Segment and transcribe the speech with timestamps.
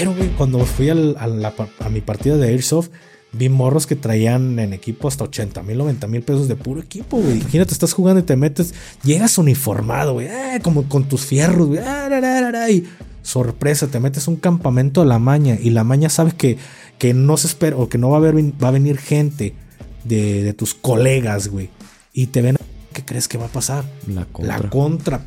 [0.00, 0.94] Pero, güey, cuando fui a,
[1.90, 2.88] mi partida de Airsoft,
[3.32, 7.18] vi morros que traían en equipo hasta 80 mil, 90 mil pesos de puro equipo,
[7.18, 7.38] güey.
[7.38, 8.72] Imagínate, estás jugando y te metes,
[9.04, 11.80] llegas uniformado, güey, eh, como con tus fierros, güey.
[11.84, 12.86] Ah, y
[13.22, 16.56] sorpresa, te metes un campamento a la maña y la maña sabe que,
[16.96, 19.52] que no se espera o que no va a, haber, va a venir gente
[20.04, 21.68] de, tus colegas, güey.
[22.14, 22.56] Y te ven,
[22.92, 23.84] ¿qué crees que va a pasar?
[24.06, 24.58] La contra.
[24.58, 25.26] La contra,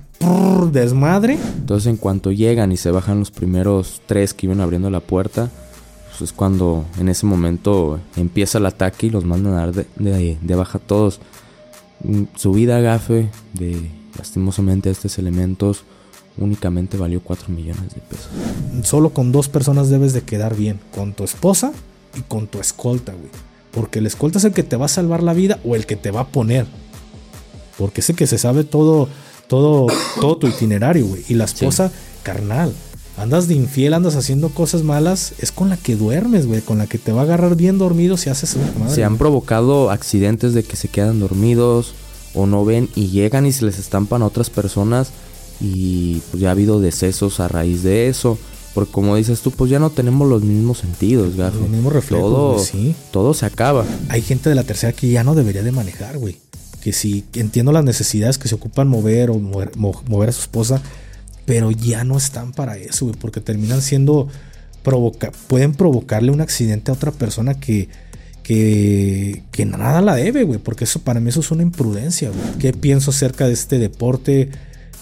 [0.72, 1.38] desmadre.
[1.58, 5.50] Entonces, en cuanto llegan y se bajan los primeros tres que iban abriendo la puerta,
[6.10, 10.38] pues es cuando en ese momento empieza el ataque y los mandan a dar de,
[10.42, 11.20] de, baja todos.
[12.04, 15.84] Mm, su vida gafe de lastimosamente estos elementos
[16.38, 18.30] únicamente valió 4 millones de pesos.
[18.84, 21.72] Solo con dos personas debes de quedar bien, con tu esposa
[22.16, 23.30] y con tu escolta, güey.
[23.72, 25.96] Porque el escolta es el que te va a salvar la vida o el que
[25.96, 26.68] te va a poner.
[27.78, 29.08] Porque el que se sabe todo,
[29.48, 29.88] todo,
[30.20, 31.24] todo tu itinerario, güey.
[31.28, 31.92] Y la esposa,
[32.24, 32.74] carnal.
[33.18, 36.88] Andas de infiel, andas haciendo cosas malas, es con la que duermes, güey, con la
[36.88, 38.96] que te va a agarrar bien dormido si haces una madre.
[38.96, 41.94] Se han provocado accidentes de que se quedan dormidos
[42.34, 45.12] o no ven y llegan y se les estampan a otras personas
[45.62, 48.40] y pues ya ha habido decesos a raíz de eso.
[48.74, 51.60] Porque como dices tú, pues ya no tenemos los mismos sentidos, gafe.
[51.60, 52.96] Los mismos reflejos, todo, sí.
[53.12, 53.86] todo se acaba.
[54.10, 56.40] Hay gente de la tercera que ya no debería de manejar, güey.
[56.84, 60.82] Que si entiendo las necesidades que se ocupan mover o mover, a su esposa,
[61.46, 63.18] pero ya no están para eso, güey.
[63.18, 64.28] Porque terminan siendo...
[64.84, 67.88] Provoca pueden provocarle un accidente a otra persona que,
[68.44, 70.60] que, que nada la debe, güey.
[70.60, 72.58] Porque eso para mí eso es una imprudencia, güey.
[72.60, 74.50] ¿Qué pienso acerca de este deporte?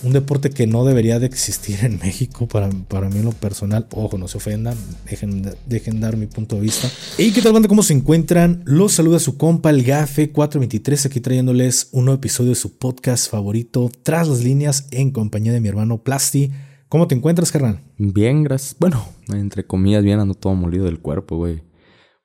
[0.03, 3.88] Un deporte que no debería de existir en México para, para mí en lo personal.
[3.91, 4.75] Ojo, no se ofendan,
[5.09, 6.89] dejen, dejen dar mi punto de vista.
[7.17, 7.67] ¿Y qué tal banda?
[7.67, 8.63] ¿Cómo se encuentran?
[8.66, 13.30] Los saluda su compa el Gafe 423 aquí trayéndoles un nuevo episodio de su podcast
[13.30, 16.52] favorito Tras las líneas en compañía de mi hermano Plasti.
[16.89, 17.80] ¿Cómo te encuentras, carnal?
[17.97, 18.75] Bien, gracias.
[18.80, 21.64] Bueno, entre comillas, bien ando todo molido del cuerpo, güey.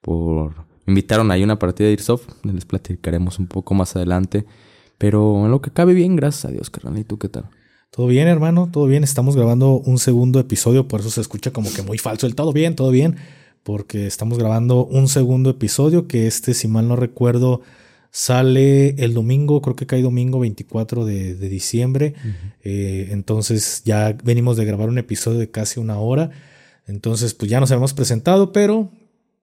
[0.01, 0.67] Por...
[0.87, 4.47] Me invitaron ahí una partida de Airsoft, les platicaremos un poco más adelante.
[4.99, 6.99] Pero en lo que cabe bien, gracias a Dios, carnal.
[6.99, 7.51] ¿Y tú qué tal?
[7.91, 9.05] Todo bien, hermano, todo bien.
[9.05, 12.53] Estamos grabando un segundo episodio, por eso se escucha como que muy falso el todo
[12.53, 13.17] bien, todo bien,
[13.63, 17.63] porque estamos grabando un segundo episodio que este, si mal no recuerdo,
[18.11, 22.15] sale el domingo, creo que cae domingo 24 de, diciembre.
[22.63, 26.31] Eh, entonces ya venimos de grabar un episodio de casi una hora.
[26.87, 28.91] Entonces, pues ya nos hemos presentado, pero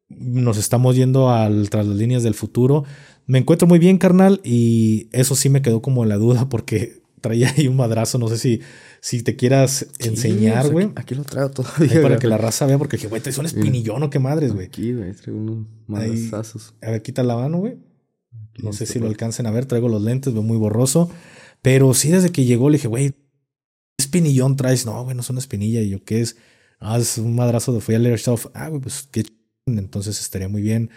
[0.10, 2.84] nos estamos yendo al, tras las líneas del futuro.
[3.26, 7.54] Me encuentro muy bien, carnal, y eso sí me quedó como la duda porque traía
[7.58, 8.62] ahí un madrazo, no sé si,
[9.00, 10.92] si te quieras enseñar, güey.
[10.96, 12.02] aquí, lo traigo todavía.
[12.02, 14.68] para que la raza vea, porque dije, güey, es un espinillón o qué madres, güey.
[14.68, 16.76] Aquí, güey, traigo unos madrazazos.
[16.82, 17.78] A ver, quita la mano, güey.
[18.62, 21.10] No sé si lo alcancen a ver, traigo los lentes, veo muy borroso.
[21.62, 23.16] Pero sí, desde que llegó le dije, güey, ¿qué
[24.00, 24.86] espinillón traes?
[24.86, 25.82] No, güey, no es una espinilla.
[25.82, 26.36] Y yo, ¿qué es?
[26.80, 28.48] Ah, es un madrazo de fui al Airsoft.
[28.54, 29.24] Ah, güey, pues qué
[29.66, 30.90] Entonces estaría muy bien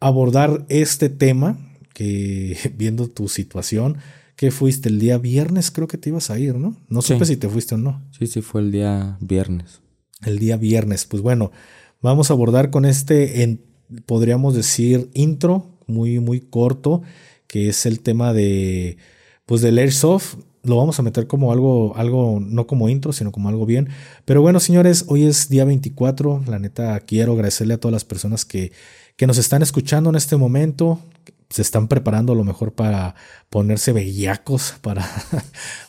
[0.00, 1.58] abordar este tema
[1.92, 3.98] que viendo tu situación
[4.36, 6.76] que fuiste el día viernes, creo que te ibas a ir, ¿no?
[6.88, 8.02] No supe si te fuiste o no.
[8.16, 9.80] Sí, sí, fue el día viernes.
[10.24, 11.06] El día viernes.
[11.06, 11.50] Pues bueno,
[12.02, 13.62] vamos a abordar con este, en,
[14.04, 17.02] podríamos decir, intro muy, muy corto,
[17.46, 18.98] que es el tema de,
[19.46, 20.36] pues del Airsoft.
[20.62, 23.88] Lo vamos a meter como algo, algo, no como intro, sino como algo bien.
[24.26, 26.42] Pero bueno, señores, hoy es día 24.
[26.46, 28.72] La neta, quiero agradecerle a todas las personas que,
[29.16, 31.00] que nos están escuchando en este momento,
[31.48, 33.14] se están preparando a lo mejor para
[33.50, 35.08] ponerse bellacos para,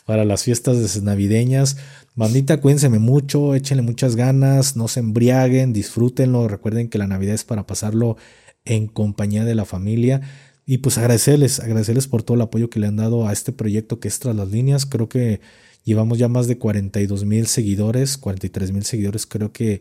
[0.06, 1.76] para las fiestas navideñas.
[2.14, 6.48] Bandita, cuídense mucho, échenle muchas ganas, no se embriaguen, disfrútenlo.
[6.48, 8.16] Recuerden que la Navidad es para pasarlo
[8.64, 10.22] en compañía de la familia.
[10.66, 14.00] Y pues agradecerles, agradecerles por todo el apoyo que le han dado a este proyecto
[14.00, 14.84] que es Tras las Líneas.
[14.84, 15.40] Creo que
[15.84, 19.24] llevamos ya más de 42 mil seguidores, 43 mil seguidores.
[19.24, 19.80] Creo que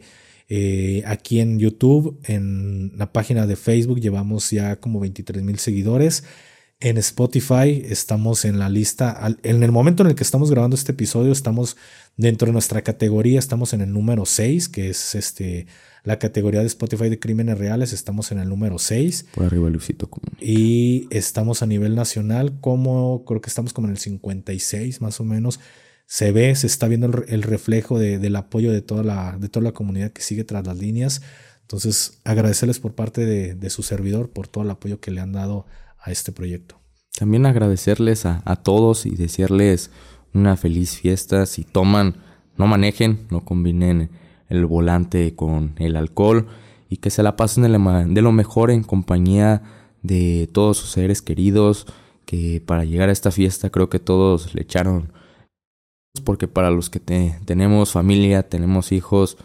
[0.50, 6.24] eh, aquí en YouTube, en la página de Facebook, llevamos ya como 23 mil seguidores.
[6.80, 10.92] En Spotify estamos en la lista, en el momento en el que estamos grabando este
[10.92, 11.76] episodio, estamos
[12.18, 15.66] dentro de nuestra categoría, estamos en el número 6, que es este
[16.04, 19.26] la categoría de Spotify de crímenes reales, estamos en el número 6.
[19.34, 24.00] Por arriba Luisito Y estamos a nivel nacional como, creo que estamos como en el
[24.00, 25.60] 56 más o menos
[26.08, 29.74] se ve, se está viendo el, reflejo del apoyo de toda, la, de toda la
[29.74, 31.22] comunidad que sigue tras las líneas.
[31.62, 35.66] Entonces, agradecerles por parte de, su servidor por todo el apoyo que le han dado
[36.00, 36.80] a este proyecto.
[37.20, 39.92] También agradecerles a, todos y desearles
[40.34, 41.46] una feliz fiesta.
[41.46, 42.16] Si toman,
[42.56, 44.10] no manejen, no combinen
[44.48, 46.48] el volante con el alcohol
[46.88, 49.62] y que se la pasen de lo mejor en compañía
[50.04, 51.86] de todos sus seres queridos.
[52.24, 55.12] Que para llegar a esta fiesta creo que todos le echaron
[56.22, 59.38] porque para los que tenemos familia, tenemos hijos,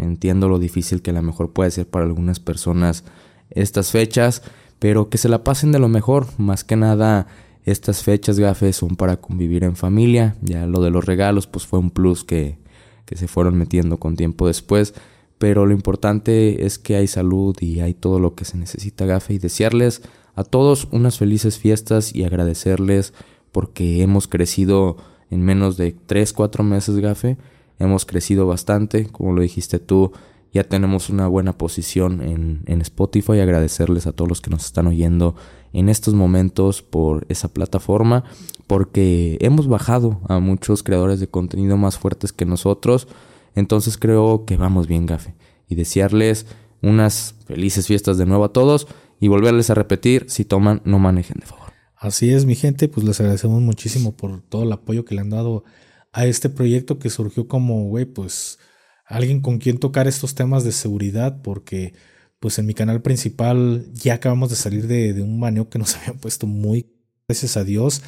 [0.00, 3.04] Entiendo lo difícil que a lo mejor puede ser para algunas personas
[3.50, 4.42] estas fechas,
[4.78, 6.26] pero que se la pasen de lo mejor.
[6.38, 7.26] Más que nada,
[7.64, 10.36] estas fechas gafes son para convivir en familia.
[10.40, 12.56] Ya lo de los regalos, pues fue un plus que,
[13.04, 14.94] que se fueron metiendo con tiempo después.
[15.36, 19.34] Pero lo importante es que hay salud y hay todo lo que se necesita gafe
[19.34, 20.00] y desearles
[20.34, 23.12] a todos unas felices fiestas y agradecerles
[23.52, 24.96] porque hemos crecido
[25.30, 27.36] en menos de 3, 4 meses gafe.
[27.78, 30.12] Hemos crecido bastante, como lo dijiste tú,
[30.52, 33.40] ya tenemos una buena posición en, en Spotify.
[33.40, 35.36] Agradecerles a todos los que nos están oyendo
[35.72, 38.24] en estos momentos por esa plataforma,
[38.66, 43.08] porque hemos bajado a muchos creadores de contenido más fuertes que nosotros.
[43.54, 45.34] Entonces creo que vamos bien, Gafe.
[45.68, 46.46] Y desearles
[46.82, 48.88] unas felices fiestas de nuevo a todos
[49.20, 51.69] y volverles a repetir, si toman, no manejen de favor.
[52.00, 55.28] Así es, mi gente, pues les agradecemos muchísimo por todo el apoyo que le han
[55.28, 55.64] dado
[56.12, 58.58] a este proyecto que surgió como, güey, pues
[59.04, 61.92] alguien con quien tocar estos temas de seguridad, porque
[62.38, 66.18] pues en mi canal principal ya acabamos de salir de, un baneo que nos habían
[66.18, 66.90] puesto muy,
[67.28, 68.02] gracias a Dios.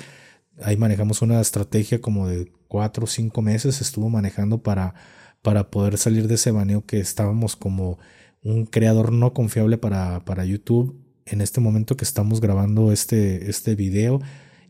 [0.62, 4.94] Ahí manejamos una estrategia como de cuatro o cinco meses, estuvo manejando para,
[5.42, 7.98] para poder salir de ese baneo que estábamos como
[8.42, 11.01] un creador no confiable para, para YouTube.
[11.26, 14.20] En este momento que estamos grabando este, este video,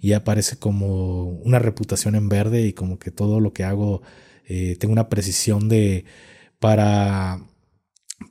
[0.00, 4.02] ya aparece como una reputación en verde y como que todo lo que hago
[4.46, 6.04] eh, tengo una precisión de
[6.58, 7.40] para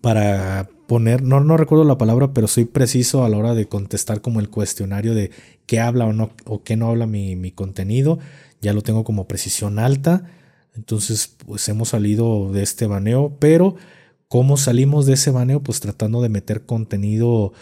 [0.01, 4.21] para poner, no, no recuerdo la palabra, pero soy preciso a la hora de contestar
[4.21, 5.31] como el cuestionario de
[5.65, 8.19] qué habla o no o qué no habla mi, mi contenido.
[8.61, 10.25] Ya lo tengo como precisión alta.
[10.75, 13.75] Entonces, pues hemos salido de este baneo, pero
[14.27, 15.61] ¿cómo salimos de ese baneo?
[15.61, 17.53] Pues tratando de meter contenido,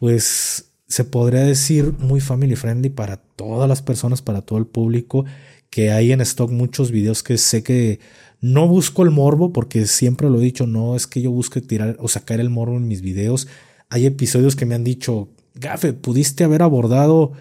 [0.00, 5.26] pues se podría decir muy family friendly para todas las personas, para todo el público,
[5.68, 8.00] que hay en stock muchos videos que sé que
[8.40, 11.98] no busco el morbo porque siempre lo he dicho, no es que yo busque tirar
[12.00, 13.46] o sacar el morbo en mis videos.
[13.90, 17.32] Hay episodios que me han dicho, Gafe, pudiste haber abordado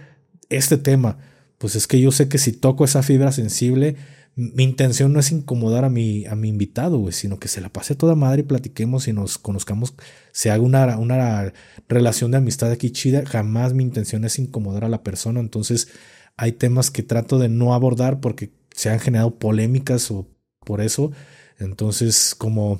[0.50, 1.18] este tema.
[1.60, 3.96] Pues es que yo sé que si toco esa fibra sensible,
[4.40, 7.94] mi intención no es incomodar a mi, a mi invitado, sino que se la pase
[7.96, 9.96] toda madre y platiquemos y nos conozcamos,
[10.32, 11.52] se haga una, una
[11.90, 13.26] relación de amistad aquí chida.
[13.26, 15.42] Jamás mi intención es incomodar a la persona.
[15.42, 15.90] Entonces,
[16.38, 20.26] hay temas que trato de no abordar porque se han generado polémicas o
[20.66, 21.12] por eso.
[21.58, 22.80] Entonces, como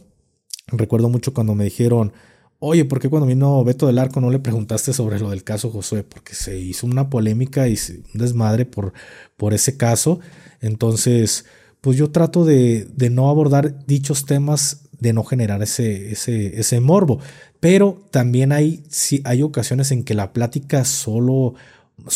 [0.68, 2.14] recuerdo mucho cuando me dijeron,
[2.60, 5.72] oye, ¿por qué cuando vino Beto del Arco no le preguntaste sobre lo del caso
[5.72, 6.04] Josué?
[6.04, 7.78] Porque se hizo una polémica y
[8.14, 8.94] un desmadre por,
[9.36, 10.22] por ese caso.
[10.62, 11.46] Entonces,
[11.82, 16.80] pues yo trato de, de, no abordar dichos temas, de no generar ese, ese, ese
[16.80, 17.20] morbo.
[17.60, 21.56] Pero también hay, sí, hay ocasiones en que la plática solo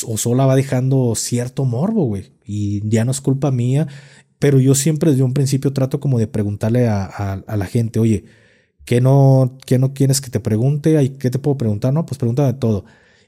[0.07, 2.31] o sola va dejando cierto morbo, güey.
[2.45, 3.87] Y ya no es culpa mía
[4.43, 8.25] pero yo siempre desde un principio trato como de preguntarle a, la gente, oye,
[8.83, 11.15] ¿qué no, ¿qué no quieres que te pregunte?
[11.17, 11.93] ¿Qué te puedo preguntar?
[11.93, 12.83] No, pues pregúntame todo.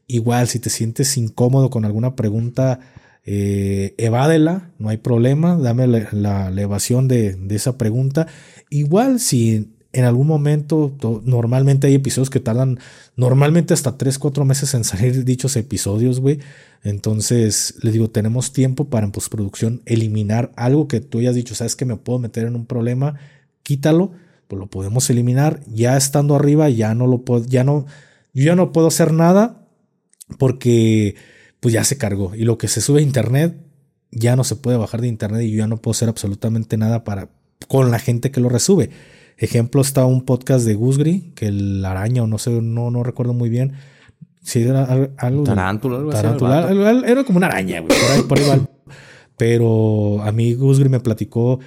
[0.07, 2.81] Igual, si te sientes incómodo con alguna pregunta,
[3.25, 8.27] eh, evádela, no hay problema, dame la, evasión de, de, esa pregunta.
[8.69, 10.93] Igual, si en algún momento,
[11.23, 12.79] normalmente hay episodios que tardan
[13.15, 16.39] normalmente hasta 3, 4 meses en salir dichos episodios, güey.
[16.83, 21.77] Entonces, les digo, tenemos tiempo para en postproducción eliminar algo que tú hayas dicho, sabes
[21.77, 23.17] que me puedo meter en un problema,
[23.63, 24.11] quítalo,
[24.49, 25.61] pues lo podemos eliminar.
[25.65, 27.85] Ya estando arriba, ya no lo puedo, ya no,
[28.33, 29.65] yo ya no puedo hacer nada
[30.37, 31.15] porque
[31.65, 32.35] pues ya se cargó.
[32.35, 33.57] Y lo que se sube a internet
[34.11, 37.03] ya no se puede bajar de internet y yo ya no puedo hacer absolutamente nada
[37.03, 37.29] para
[37.67, 38.91] con la gente que lo resube.
[39.39, 43.33] Ejemplo está un podcast de Gusgri, que el araña o no sé, no, no recuerdo
[43.33, 43.73] muy bien.
[44.43, 45.43] Si era algo.
[45.43, 46.69] Tarántula, algo tarántula,
[47.03, 48.69] Era como una araña, güey, por ahí, por igual.
[49.35, 51.61] Pero a mí Gusgri me platicó,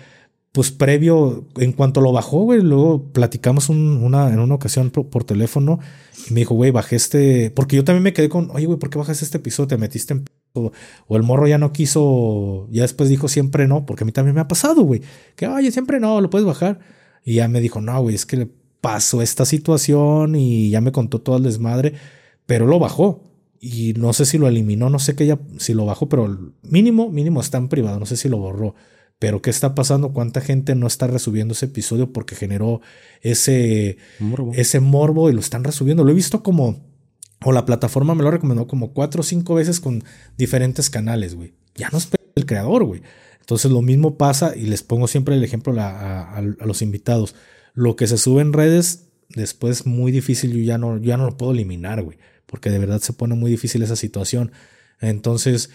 [0.59, 5.79] pues previo, en cuanto lo bajó, güey, luego platicamos una, en una ocasión por, teléfono
[6.29, 7.53] y me dijo, güey, bajé este.
[7.53, 9.69] Porque yo también me quedé con, oye, güey, ¿por qué bajaste este episodio?
[9.69, 10.25] Te metiste en.
[10.55, 14.35] O el morro ya no quiso, ya después dijo siempre no, porque a mí también
[14.35, 15.01] me ha pasado, güey.
[15.37, 16.81] Que, oye, siempre no, lo puedes bajar.
[17.25, 18.49] Y ya me dijo, no, güey, es que le
[18.81, 21.93] pasó esta situación y ya me contó todo el desmadre,
[22.47, 23.23] pero lo bajó.
[23.61, 27.11] Y no sé si lo eliminó, no sé que ya, si lo bajó, pero mínimo,
[27.11, 28.75] mínimo está en privado, no sé si lo borró.
[29.19, 30.13] Pero ¿qué está pasando?
[30.13, 32.81] ¿Cuánta gente no está resubiendo ese episodio porque generó
[33.21, 36.05] ese morbo, ese morbo y lo están resubiendo?
[36.05, 36.85] Lo he visto como,
[37.45, 40.05] o la plataforma me lo recomendó como cuatro o cinco veces con
[40.37, 41.55] diferentes canales, güey.
[41.75, 43.03] Ya no es el creador, güey.
[43.41, 47.35] Entonces lo mismo pasa y les pongo siempre el ejemplo a, los invitados.
[47.73, 51.37] Lo que se sube en redes después muy difícil, yo ya no, ya no lo
[51.37, 54.53] puedo eliminar, güey, porque de verdad se pone muy difícil esa situación.
[55.01, 55.71] Entonces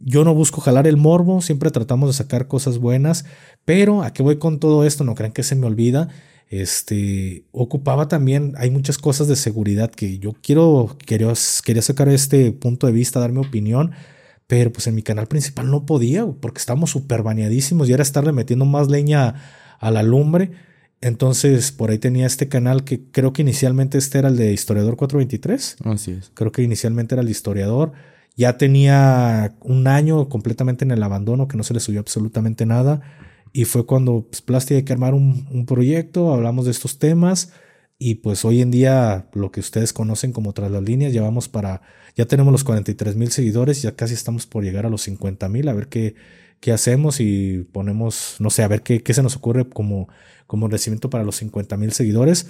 [0.00, 3.24] yo no busco jalar el morbo, siempre tratamos de sacar cosas buenas,
[3.64, 6.08] pero a qué voy con todo esto, no crean que se me olvida.
[6.50, 11.32] Este, ocupaba también, hay muchas cosas de seguridad que yo quiero, quería,
[11.64, 13.92] quería sacar este punto de vista, dar mi opinión,
[14.46, 18.32] pero pues en mi canal principal no podía, porque estábamos súper baneadísimos y era estarle
[18.32, 19.34] metiendo más leña
[19.78, 20.52] a la lumbre.
[21.00, 24.96] Entonces, por ahí tenía este canal que creo que inicialmente este era el de Historiador
[24.96, 25.76] 423.
[25.84, 26.30] Así es.
[26.34, 27.92] Creo que inicialmente era el de Historiador.
[28.38, 33.00] Ya tenía un año completamente en el abandono, que no se le subió absolutamente nada.
[33.52, 37.52] Y fue cuando pues, Plasti hay que armar un, un, proyecto, hablamos de estos temas.
[37.98, 41.48] Y pues hoy en día, lo que ustedes conocen como tras las líneas, ya vamos
[41.48, 41.82] para,
[42.14, 45.66] ya tenemos los 43 mil seguidores, ya casi estamos por llegar a los 50 mil,
[45.66, 46.14] a ver qué,
[46.60, 50.08] qué hacemos y ponemos, no sé, a ver qué, qué se nos ocurre como,
[50.46, 52.46] como recibimiento para los 50 mil seguidores.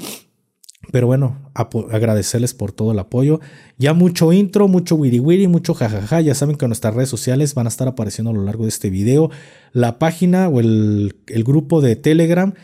[0.91, 3.41] Pero bueno, agradecerles por todo el apoyo.
[3.77, 6.21] Ya mucho intro, mucho wiri wiri, mucho jajaja.
[6.21, 8.89] Ya saben que nuestras redes sociales van a estar apareciendo a lo largo de este
[8.89, 9.31] video.
[9.73, 12.55] La página o el, grupo de Telegram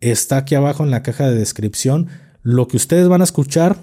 [0.00, 2.08] está aquí abajo en la caja de descripción.
[2.42, 3.76] Lo que ustedes van a escuchar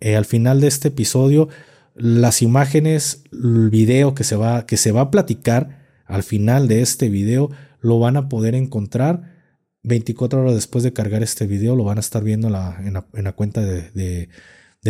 [0.00, 1.48] eh, al final de este episodio,
[1.94, 6.82] las imágenes, el video que se va, que se va a platicar al final de
[6.82, 9.33] este video, lo van a poder encontrar
[9.84, 12.54] 24 horas después de cargar este video lo van a estar viendo en
[13.24, 14.28] la, cuenta de,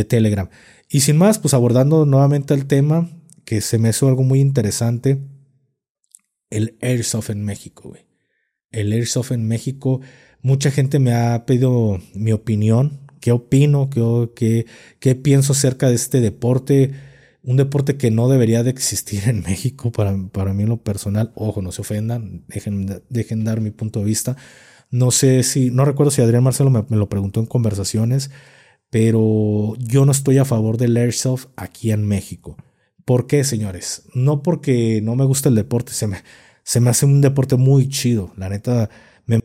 [0.09, 0.49] Telegram.
[0.89, 3.11] Y sin más, pues abordando nuevamente el tema
[3.45, 5.21] que se me hizo algo muy interesante,
[6.51, 7.93] el Airsoft en México.
[8.71, 10.01] El Airsoft en México,
[10.43, 14.67] mucha gente me ha pedido mi opinión, qué opino, qué,
[15.01, 16.93] qué, pienso acerca de este deporte,
[17.43, 21.33] un deporte que no debería de existir en México para, para mí en lo personal.
[21.35, 24.37] Ojo, no se ofendan, dejen, dejen dar mi punto de vista
[24.91, 28.31] no sé si, no recuerdo si Adrián Marcelo me, lo preguntó en conversaciones,
[28.91, 32.57] pero yo no estoy a favor del airsoft aquí en México.
[33.05, 34.05] ¿Por qué, señores?
[34.15, 36.19] No porque no me gusta el deporte, se me,
[36.63, 38.33] se me hace un deporte muy chido.
[38.37, 38.89] La neta,
[39.27, 39.41] me,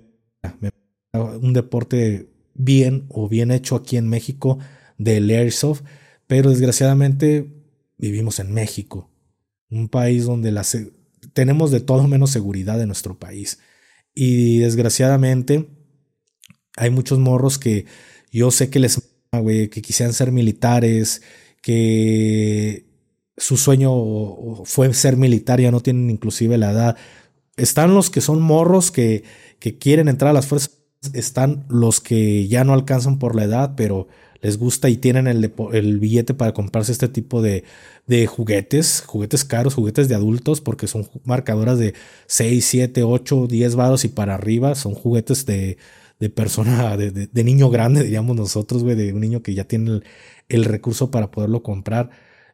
[0.62, 0.72] me
[1.14, 4.60] un deporte bien o bien hecho aquí en México
[4.98, 5.82] del airsoft,
[6.28, 7.52] pero desgraciadamente
[7.98, 9.10] vivimos en México,
[9.70, 10.54] un país donde
[11.34, 13.60] tenemos de todo menos seguridad en nuestro país.
[14.14, 15.70] Y desgraciadamente
[16.76, 17.86] hay muchos morros que
[18.32, 19.02] yo sé que les,
[19.32, 21.22] güey, que quisieran ser militares,
[21.62, 22.86] que
[23.38, 26.98] su sueño fue ser militar, ya no tienen inclusive la edad.
[27.58, 29.24] Están los que son morros que,
[29.60, 30.80] que quieren entrar a las fuerzas,
[31.14, 34.08] están los que ya no alcanzan por la edad, pero
[34.42, 37.64] les gusta y tienen el, billete para comprarse este tipo de,
[38.28, 41.94] juguetes, juguetes caros, juguetes de adultos, porque son marcadoras de
[42.28, 45.78] 6, 7, 8, 10 varos y para arriba, son juguetes de,
[46.34, 50.04] persona, de, niño grande, diríamos nosotros, güey, de un niño que ya tiene el,
[50.48, 52.10] el recurso para poderlo comprar.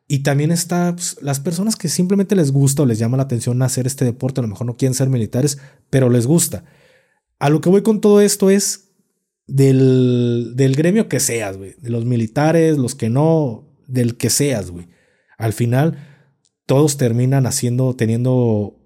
[0.07, 3.61] Y también está pues, las personas que simplemente les gusta o les llama la atención
[3.61, 5.57] hacer este deporte, a lo mejor no quieren ser militares,
[5.89, 6.63] pero les gusta.
[7.39, 8.84] A lo que voy con todo esto es
[9.47, 11.75] del, del gremio que seas, güey.
[11.79, 14.87] De los militares, los que no, del que seas, güey.
[15.37, 15.97] Al final,
[16.65, 18.79] todos terminan haciendo, teniendo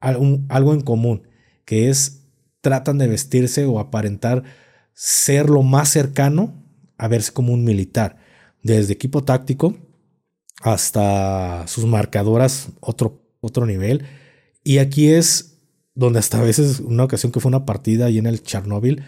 [0.00, 1.28] algo en común,
[1.64, 2.22] que es
[2.60, 4.42] tratan de vestirse o aparentar
[4.94, 6.54] ser lo más cercano
[6.98, 8.16] a verse como un militar.
[8.62, 9.76] Desde equipo táctico
[10.62, 14.04] hasta sus marcadoras, otro, otro nivel.
[14.62, 15.58] Y aquí es
[15.94, 19.02] donde hasta a veces, una ocasión que fue una partida ahí en el Chernobyl,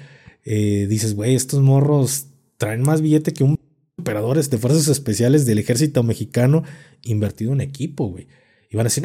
[0.44, 3.58] eh, dices, güey, estos morros traen más billete que un
[3.98, 6.62] operadores de fuerzas especiales del ejército mexicano
[7.02, 8.26] invertido en equipo, güey.
[8.70, 9.04] Y van a decir,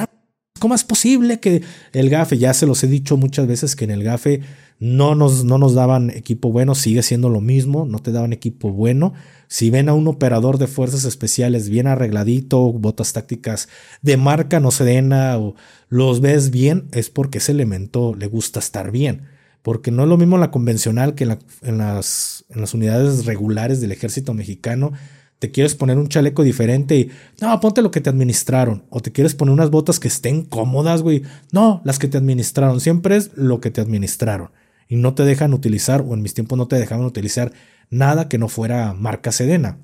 [0.59, 1.61] ¿cómo es posible que
[1.93, 4.41] el GAFE, ya se los he dicho muchas veces que en el GAFE
[4.79, 8.71] no nos, no nos daban equipo bueno, sigue siendo lo mismo, no te daban equipo
[8.71, 9.13] bueno.
[9.47, 13.69] Si ven a un operador de fuerzas especiales bien arregladito, botas tácticas
[14.01, 15.55] de marca no sedena o
[15.87, 19.38] los ves bien, es porque ese elemento le gusta estar bien
[19.69, 21.25] porque no es lo mismo la convencional que
[21.61, 24.93] en, las, las unidades regulares del ejército mexicano.
[25.37, 28.85] Te quieres poner un chaleco diferente y no, ponte lo que te administraron.
[28.89, 31.21] O te quieres poner unas botas que estén cómodas, güey.
[31.51, 32.81] No, las que te administraron.
[32.81, 34.49] Siempre es lo que te administraron.
[34.87, 37.51] Y no te dejan utilizar, o en mis tiempos no te dejaban utilizar
[37.91, 39.77] nada que no fuera marca Sedena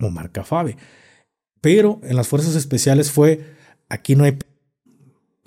[0.00, 0.78] o marca Fabe.
[1.60, 3.44] Pero en las fuerzas especiales fue,
[3.90, 4.38] aquí no hay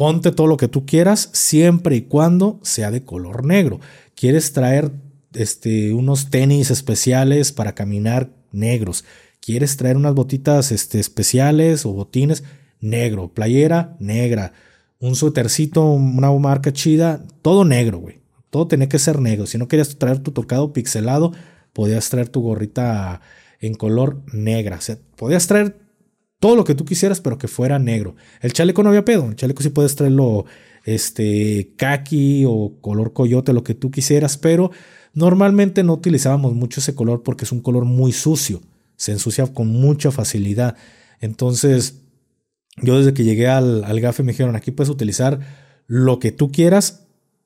[0.04, 3.80] Ponte todo lo que tú quieras, siempre y cuando sea de color negro.
[4.16, 4.92] ¿Quieres traer
[5.34, 9.06] este, unos tenis especiales para caminar negros?
[9.40, 12.44] ¿Quieres traer unas botitas este, especiales o botines?
[12.82, 13.34] Negro.
[13.34, 14.52] Playera, negra.
[15.00, 18.20] Un suétercito, una marca chida, todo negro, güey.
[18.50, 19.46] Todo tenía que ser negro.
[19.46, 21.32] Si no querías traer tu tocado pixelado,
[21.72, 23.22] podías traer tu gorrita
[23.62, 24.80] en color negra.
[24.80, 25.78] O sea, podías traer
[26.44, 28.16] todo lo que tú quisieras, pero que fuera negro.
[28.42, 29.30] El chaleco no había pedo.
[29.30, 30.46] El chaleco sí puedes traerlo
[30.84, 34.72] este kaki o color coyote, lo que tú quisieras, pero
[35.14, 38.62] Normalmente no utilizábamos mucho ese color porque es un color muy sucio,
[38.96, 40.76] se ensucia con mucha facilidad.
[41.22, 42.02] Entonces,
[42.82, 45.40] yo desde que llegué al, al GAFE me dijeron, aquí puedes utilizar
[45.86, 47.06] lo que tú quieras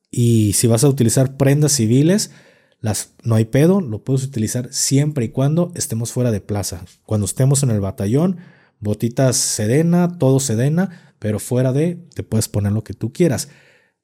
[0.10, 2.32] y si vas a utilizar prendas civiles,
[2.80, 6.86] las, no hay pedo, lo puedes utilizar siempre y cuando estemos fuera de plaza.
[7.06, 8.38] Cuando estemos en el batallón,
[8.80, 13.50] botitas sedena, todo sedena, pero fuera de, te puedes poner lo que tú quieras.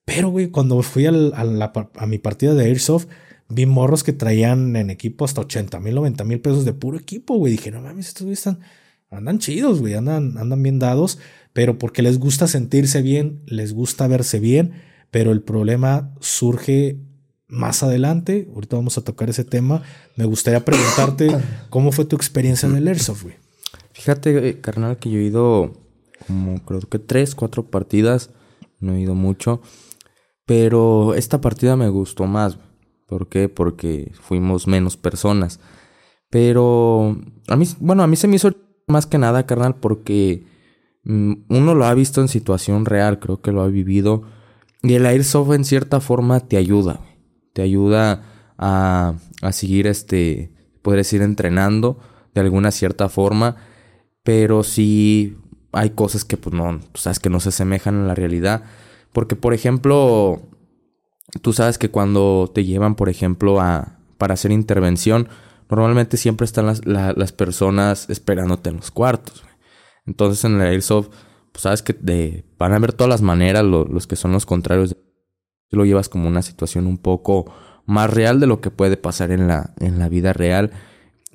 [0.05, 3.07] Pero, güey, cuando fui a, a, mi partida de Airsoft,
[3.49, 7.37] vi morros que traían en equipo hasta 80 mil, 90 mil pesos de puro equipo,
[7.37, 7.53] güey.
[7.53, 8.59] Dije, no mames, estos güeyes están,
[9.09, 11.19] andan chidos, güey, andan, andan bien dados,
[11.53, 14.73] pero porque les gusta sentirse bien, les gusta verse bien,
[15.11, 16.97] pero el problema surge
[17.47, 19.83] más adelante, ahorita vamos a tocar ese tema,
[20.15, 21.29] me gustaría preguntarte
[21.69, 23.42] cómo fue tu experiencia en el Airsoft, güey.
[23.93, 25.83] Fíjate, eh, carnal, que yo he ido
[26.27, 28.31] como creo que tres, cuatro partidas,
[28.79, 29.61] no he ido mucho,
[30.45, 32.57] pero esta partida me gustó más.
[33.07, 33.49] ¿Por qué?
[33.49, 35.59] Porque fuimos menos personas.
[36.29, 37.15] Pero
[37.47, 38.51] a mí, bueno, a mí se me hizo
[38.87, 40.45] más que nada, carnal, porque
[41.03, 44.23] mm, uno lo ha visto en situación real, creo que lo ha vivido.
[44.81, 47.01] Y el Airsoft en cierta forma te ayuda,
[47.53, 51.99] te ayuda a, a seguir, este, podrías ir entrenando
[52.33, 53.57] de alguna cierta forma,
[54.23, 55.37] pero sí
[55.71, 58.63] hay cosas que pues no, tú sabes que no se asemejan a la realidad,
[59.11, 60.41] porque por ejemplo,
[61.41, 65.27] tú sabes que cuando te llevan, por ejemplo, a, para hacer intervención,
[65.69, 69.43] normalmente siempre están las, las personas esperándote en los cuartos.
[70.05, 71.09] Entonces en el Airsoft,
[71.51, 74.95] pues sabes que de, van a ver todas las maneras los que son los contrarios
[75.75, 77.51] lo llevas como una situación un poco
[77.85, 80.71] más real de lo que puede pasar en la, en la vida real.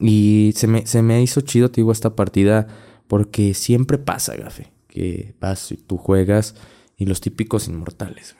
[0.00, 2.67] Y se me, se me hizo chido, te digo, esta partida
[3.09, 6.55] porque siempre pasa, gafe, que vas y tú juegas
[6.97, 8.37] y los típicos inmortales,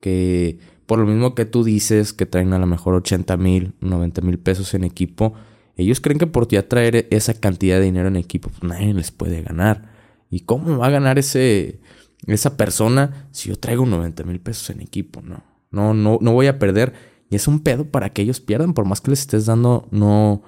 [0.00, 4.22] Que por lo mismo que tú dices que traen a lo mejor 80 mil, 90
[4.22, 5.34] mil pesos en equipo,
[5.76, 9.10] ellos creen que por ti atraer esa cantidad de dinero en equipo, pues nadie les
[9.10, 9.92] puede ganar.
[10.30, 11.80] ¿Y cómo va a ganar ese,
[12.26, 15.44] esa persona si yo traigo 90 mil pesos en equipo, ¿no?
[15.70, 16.92] No, no, no voy a perder.
[17.30, 20.42] Y es un pedo para que ellos pierdan, por más que les estés dando, no,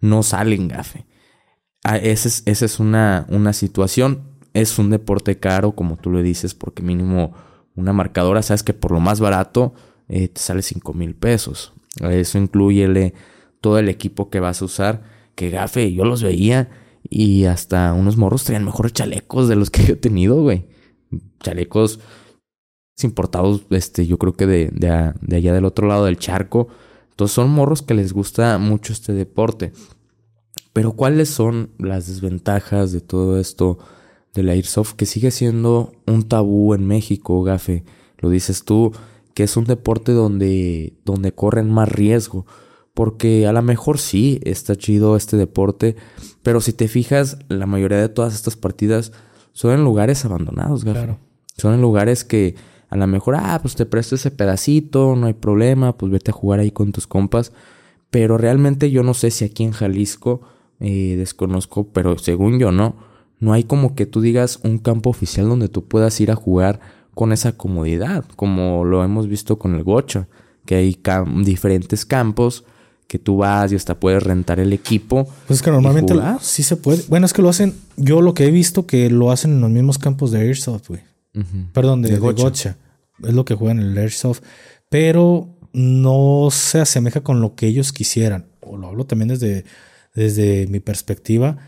[0.00, 1.06] no salen gafe.
[1.84, 4.22] Ah, esa es, esa es una, una situación.
[4.54, 7.34] Es un deporte caro, como tú lo dices, porque mínimo
[7.74, 9.74] una marcadora, sabes que por lo más barato
[10.08, 11.74] eh, te sale 5 mil pesos.
[12.00, 13.14] Eso incluye
[13.60, 15.02] todo el equipo que vas a usar.
[15.34, 16.70] Que gafe, yo los veía
[17.02, 20.66] y hasta unos morros traían mejores chalecos de los que yo he tenido, güey
[21.40, 22.00] chalecos
[23.02, 26.68] importados, este, yo creo que de, de, allá del otro lado del charco.
[27.16, 29.72] Entonces son morros que les gusta mucho este deporte.
[30.74, 33.78] Pero ¿cuáles son las desventajas de todo esto
[34.34, 37.84] del airsoft que sigue siendo un tabú en México, Gafe?
[38.18, 38.92] Lo dices tú,
[39.32, 42.44] que es un deporte donde, donde corren más riesgo.
[42.92, 45.96] Porque a lo mejor sí, está chido este deporte,
[46.42, 49.12] pero si te fijas, la mayoría de todas estas partidas
[49.52, 51.16] son en lugares abandonados, Gafe.
[51.56, 52.56] Son en lugares que
[53.02, 56.34] a lo mejor, ah, pues te presto ese pedacito, no hay problema, pues vete a
[56.34, 57.52] jugar ahí con tus compas.
[58.10, 60.42] Pero realmente yo no sé si aquí en Jalisco,
[60.80, 62.96] eh, desconozco, pero según yo no,
[63.40, 66.80] no hay como que tú digas un campo oficial donde tú puedas ir a jugar
[67.14, 70.28] con esa comodidad, como lo hemos visto con el Gocha,
[70.66, 71.00] que hay
[71.44, 72.64] diferentes campos
[73.06, 75.28] que tú vas y hasta puedes rentar el equipo.
[75.46, 77.04] Pues que normalmente sí se puede.
[77.08, 79.70] Bueno, es que lo hacen, yo lo que he visto que lo hacen en los
[79.70, 81.00] mismos campos de Airsoft, güey.
[81.72, 82.74] Perdón, de, de,
[83.22, 84.42] Es lo que juegan en el Airsoft.
[84.88, 88.46] Pero no se asemeja con lo que ellos quisieran.
[88.60, 89.64] O lo hablo también desde,
[90.14, 91.58] desde mi perspectiva.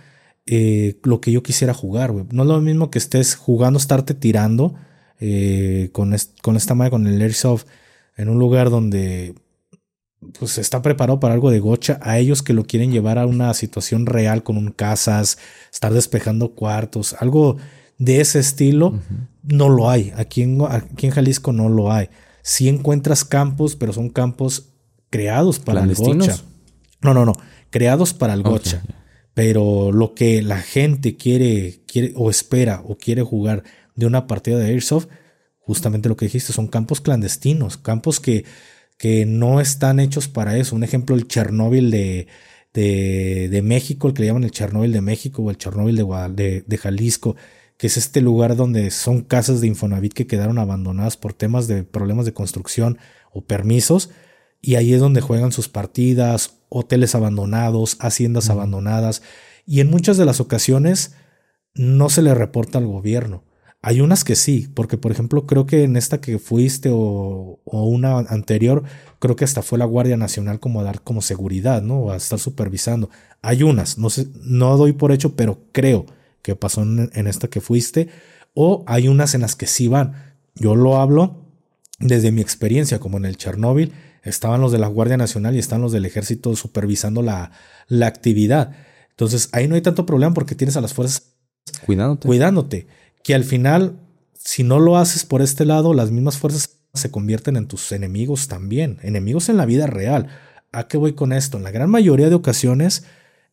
[0.47, 2.15] Eh, lo que yo quisiera jugar.
[2.33, 4.75] No es lo mismo que estés jugando, estarte tirando
[5.21, 7.67] eh, con, con esta madre, con el Airsoft,
[8.17, 9.35] en un lugar donde
[10.39, 13.53] pues está preparado para algo de gocha, a ellos que lo quieren llevar a una
[13.55, 15.39] situación real con un casas,
[15.73, 17.57] estar despejando cuartos, algo
[17.99, 18.99] de ese estilo,
[19.49, 20.13] no lo hay.
[20.17, 22.09] Aquí en, aquí en Jalisco no lo hay.
[22.43, 24.71] Sí encuentras campos, pero son campos
[25.11, 26.37] creados para el gocha.
[27.01, 27.33] No, no, no,
[27.71, 28.83] creados para el gocha.
[29.35, 33.63] Pero lo que la gente quiere, quiere o espera o quiere jugar
[33.95, 35.09] de una partida de Airsoft,
[35.59, 38.45] justamente lo que dijiste, son campos clandestinos, campos que
[38.99, 40.77] que no están hechos para eso.
[40.77, 42.27] Un ejemplo, el Chernóbil de,
[42.75, 46.79] de, México, el que le llaman el Chernóbil de México o el Chernóbil de, de,
[46.79, 47.37] Jalisco,
[47.79, 51.85] que es este lugar donde son casas de Infonavit que quedaron abandonadas por temas de
[51.85, 52.99] problemas de construcción
[53.33, 54.11] o permisos.
[54.61, 59.23] Y ahí es donde juegan sus partidas, hoteles abandonados, haciendas abandonadas.
[59.65, 61.15] Y en muchas de las ocasiones
[61.75, 63.45] no se le reporta al gobierno.
[63.81, 67.85] Hay unas que sí, porque por ejemplo creo que en esta que fuiste o, o
[67.85, 68.83] una anterior,
[69.21, 72.01] creo que hasta fue la Guardia Nacional como a dar como seguridad, ¿no?
[72.01, 73.09] O a estar supervisando.
[73.41, 76.07] Hay unas, no sé, no doy por hecho, pero creo
[76.43, 78.09] que pasó en, en esta que fuiste,
[78.55, 80.35] o hay unas en las que sí van.
[80.55, 81.45] Yo lo hablo
[81.99, 85.81] desde mi experiencia, como en el Chernóbil, estaban los de la Guardia Nacional y están
[85.81, 87.51] los del Ejército supervisando la,
[87.89, 88.73] la actividad.
[89.11, 91.35] Entonces ahí no hay tanto problema porque tienes a las fuerzas
[91.85, 92.29] cuidándote.
[92.29, 92.87] cuidándote.
[93.25, 93.99] Que al final,
[94.35, 98.49] si no lo haces por este lado, las mismas fuerzas se convierten en tus enemigos
[98.49, 100.29] también, enemigos en la vida real.
[100.73, 101.57] ¿A qué voy con esto?
[101.59, 103.05] En la gran mayoría de ocasiones,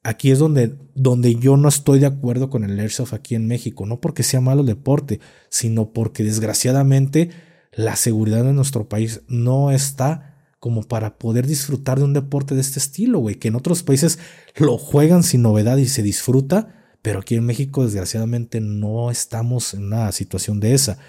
[0.06, 3.88] aquí es donde, donde yo no estoy de acuerdo con el Airsoft aquí en México,
[3.88, 7.32] no porque sea malo el deporte, sino porque desgraciadamente
[7.74, 12.62] la seguridad de nuestro país no está como para poder disfrutar de un deporte de
[12.62, 14.20] este estilo, güey, que en otros países
[14.56, 19.86] lo juegan sin novedad y se disfruta, pero aquí en México desgraciadamente no estamos en
[19.86, 21.00] una situación de esa.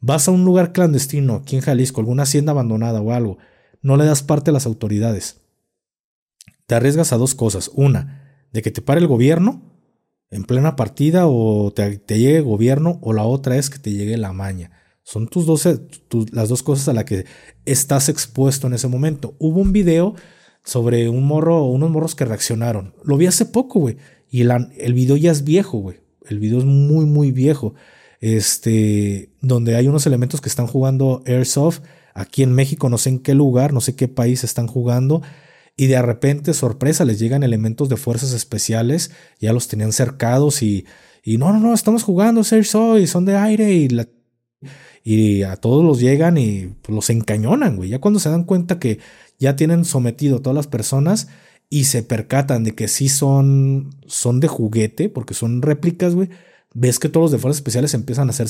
[0.00, 3.36] Vas a un lugar clandestino, aquí en Jalisco, alguna hacienda abandonada o algo,
[3.82, 5.42] no le das parte a las autoridades.
[6.66, 7.70] Te arriesgas a dos cosas.
[7.74, 8.17] Una,
[8.52, 9.62] de que te pare el gobierno
[10.30, 14.16] en plena partida o te, llegue el gobierno, o la otra es que te llegue
[14.16, 14.72] la maña.
[15.02, 15.66] Son tus dos,
[16.32, 17.24] las dos cosas a las que
[17.64, 19.34] estás expuesto en ese momento.
[19.38, 20.14] Hubo un video
[20.64, 22.94] sobre un morro, unos morros que reaccionaron.
[23.04, 23.96] Lo vi hace poco, güey.
[24.30, 25.96] Y el video ya es viejo, güey.
[26.28, 27.74] El video es muy, muy viejo.
[28.20, 31.80] Este, donde hay unos elementos que están jugando Airsoft.
[32.12, 35.22] Aquí en México, no sé en qué lugar, no sé qué país están jugando.
[35.78, 39.12] Y de repente, sorpresa, les llegan elementos de fuerzas especiales.
[39.38, 40.84] Ya los tenían cercados y,
[41.22, 44.08] y no, no, no, estamos jugando Airsoft y son de aire y la
[45.04, 47.90] y a todos los llegan y pues, los encañonan, güey.
[47.90, 48.98] Ya cuando se dan cuenta que
[49.38, 51.28] ya tienen sometido a todas las personas
[51.70, 56.28] y se percatan de que sí son, son de juguete, porque son réplicas, güey.
[56.80, 58.46] Ves que todos los de fuerzas especiales empiezan a hacer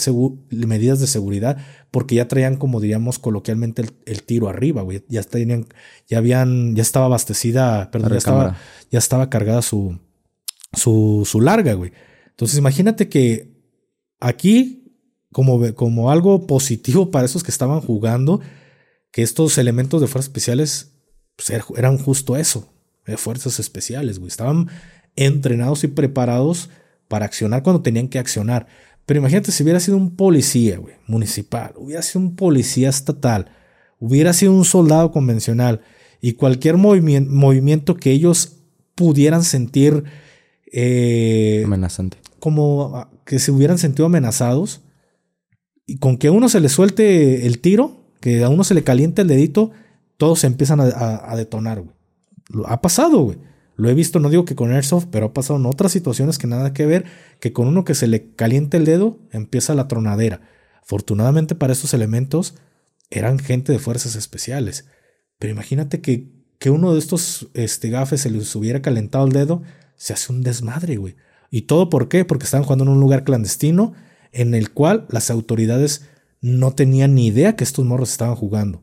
[0.51, 1.57] medidas de seguridad
[1.91, 5.03] porque ya traían, como diríamos coloquialmente, el, tiro arriba, güey.
[5.09, 5.67] Ya tenían,
[6.07, 8.57] ya habían, ya estaba abastecida, perdón, ya estaba,
[8.91, 9.99] ya estaba, cargada su,
[10.75, 11.93] su, su larga, güey.
[12.27, 13.57] Entonces imagínate que
[14.21, 14.93] aquí
[15.33, 18.43] como, como algo positivo para esos que estaban jugando,
[19.11, 20.93] que estos elementos de fuerzas especiales
[21.35, 22.71] pues, er, eran justo eso,
[23.07, 24.29] de fuerzas especiales, güey.
[24.29, 24.69] Estaban
[25.17, 26.69] entrenados y preparados
[27.09, 28.67] para accionar cuando tenían que accionar.
[29.07, 33.51] Pero imagínate si hubiera sido un policía, güey, municipal, hubiera sido un policía estatal,
[33.99, 35.81] hubiera sido un soldado convencional
[36.21, 38.59] y cualquier movimiento que ellos
[38.95, 40.05] pudieran sentir
[40.73, 42.19] eh, amenazante.
[42.39, 44.83] Como ah, que se hubieran sentido amenazados,
[45.89, 48.85] y con que a uno se le suelte el tiro, que a uno se le
[48.85, 49.71] caliente el dedito,
[50.19, 51.97] todos se empiezan a, detonar, güey.
[52.67, 53.39] Ha pasado, güey.
[53.79, 56.49] Lo he visto, no digo que con Airsoft, pero ha pasado en otras situaciones que
[56.49, 57.05] nada que ver,
[57.39, 60.41] que con uno que se le caliente el dedo, empieza la tronadera.
[60.83, 62.57] Afortunadamente para estos elementos
[63.09, 64.87] eran gente de fuerzas especiales.
[65.39, 69.63] Pero imagínate que, que uno de estos este, gafes se les hubiera calentado el dedo,
[69.95, 71.15] se hace un desmadre, güey.
[71.49, 72.25] ¿Y todo por qué?
[72.25, 73.95] Porque estaban jugando en un lugar clandestino,
[74.33, 76.09] en el cual las autoridades
[76.41, 78.83] no tenían ni idea que estos morros estaban jugando.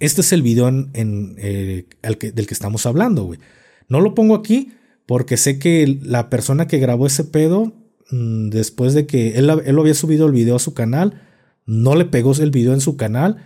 [0.00, 0.90] Este es el video en,
[1.36, 3.40] eh, del que estamos hablando, güey.
[3.88, 4.72] No lo pongo aquí
[5.06, 7.72] porque sé que la persona que grabó ese pedo,
[8.10, 11.22] mm, después de que él, él había subido el video a su canal,
[11.64, 13.36] no le pegó el video en su canal.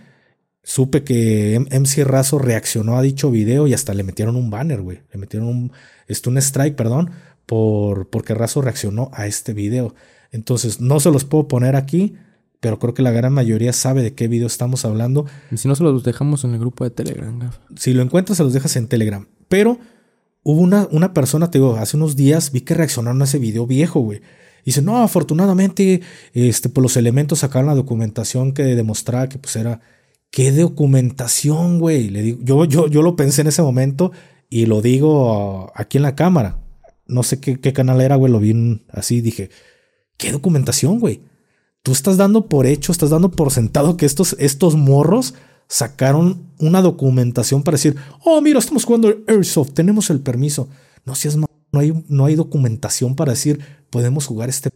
[0.63, 5.01] Supe que MC Razo reaccionó a dicho video y hasta le metieron un banner, güey.
[5.11, 5.71] Le metieron un,
[6.07, 7.11] este, un strike, perdón,
[7.47, 9.95] por, porque Razo reaccionó a este video.
[10.31, 12.15] Entonces, no se los puedo poner aquí,
[12.59, 15.25] pero creo que la gran mayoría sabe de qué video estamos hablando.
[15.51, 17.51] Y si no, se los dejamos en el grupo de Telegram.
[17.75, 19.27] Si lo encuentras, se los dejas en Telegram.
[19.49, 19.79] Pero
[20.43, 23.67] hubo una, una persona, te digo, hace unos días vi que reaccionaron a ese video
[23.67, 24.21] viejo, güey.
[24.65, 26.01] dice, no, afortunadamente,
[26.33, 29.81] este, pues los elementos sacaron la documentación que demostraba que pues era...
[30.31, 32.09] ¿Qué documentación, güey?
[32.09, 34.13] Le digo, yo, yo, yo lo pensé en ese momento
[34.49, 36.57] y lo digo aquí en la cámara.
[37.05, 39.49] No sé qué, qué canal era, güey, lo vi así, dije,
[40.21, 41.23] ¿Qué documentación, güey?
[41.81, 45.33] Tú estás dando por hecho, estás dando por sentado que estos, estos morros
[45.71, 50.67] sacaron una documentación para decir, oh, mira, estamos jugando Airsoft, tenemos el permiso.
[51.05, 54.69] No seas no hay, no hay documentación para decir, podemos jugar este.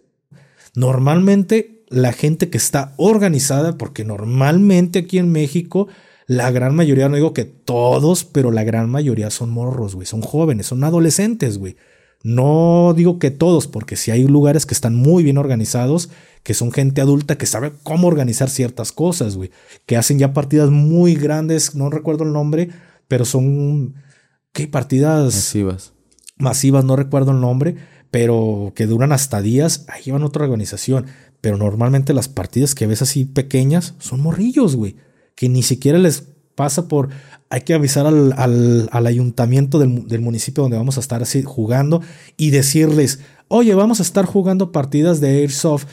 [0.73, 5.89] Normalmente la gente que está organizada, porque normalmente aquí en México,
[6.27, 10.21] la gran mayoría, no digo que todos, pero la gran mayoría son morros, güey, son
[10.21, 11.75] jóvenes, son adolescentes, güey.
[12.23, 16.09] No digo que todos, porque si hay lugares que están muy bien organizados,
[16.45, 19.49] que son gente adulta que sabe cómo organizar ciertas cosas, güey.
[19.87, 22.69] Que hacen ya partidas muy grandes, no recuerdo el nombre,
[23.07, 23.95] pero son.
[24.53, 25.33] ¿Qué partidas?
[25.33, 25.93] Masivas.
[26.37, 27.77] Masivas, no recuerdo el nombre,
[28.11, 29.85] pero que duran hasta días.
[29.87, 31.07] Ahí van otra organización.
[31.41, 34.97] Pero normalmente las partidas que ves así pequeñas son morrillos, güey.
[35.35, 37.09] que ni siquiera les pasa por,
[37.49, 42.01] hay que avisar al, al, ayuntamiento del, del, municipio donde vamos a estar así jugando
[42.37, 45.87] y decirles, oye, vamos a estar jugando partidas de Airsoft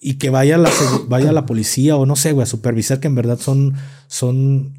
[0.00, 0.70] y que vaya la,
[1.08, 3.74] vaya la policía o no sé, güey, a supervisar que en verdad son,
[4.06, 4.74] son,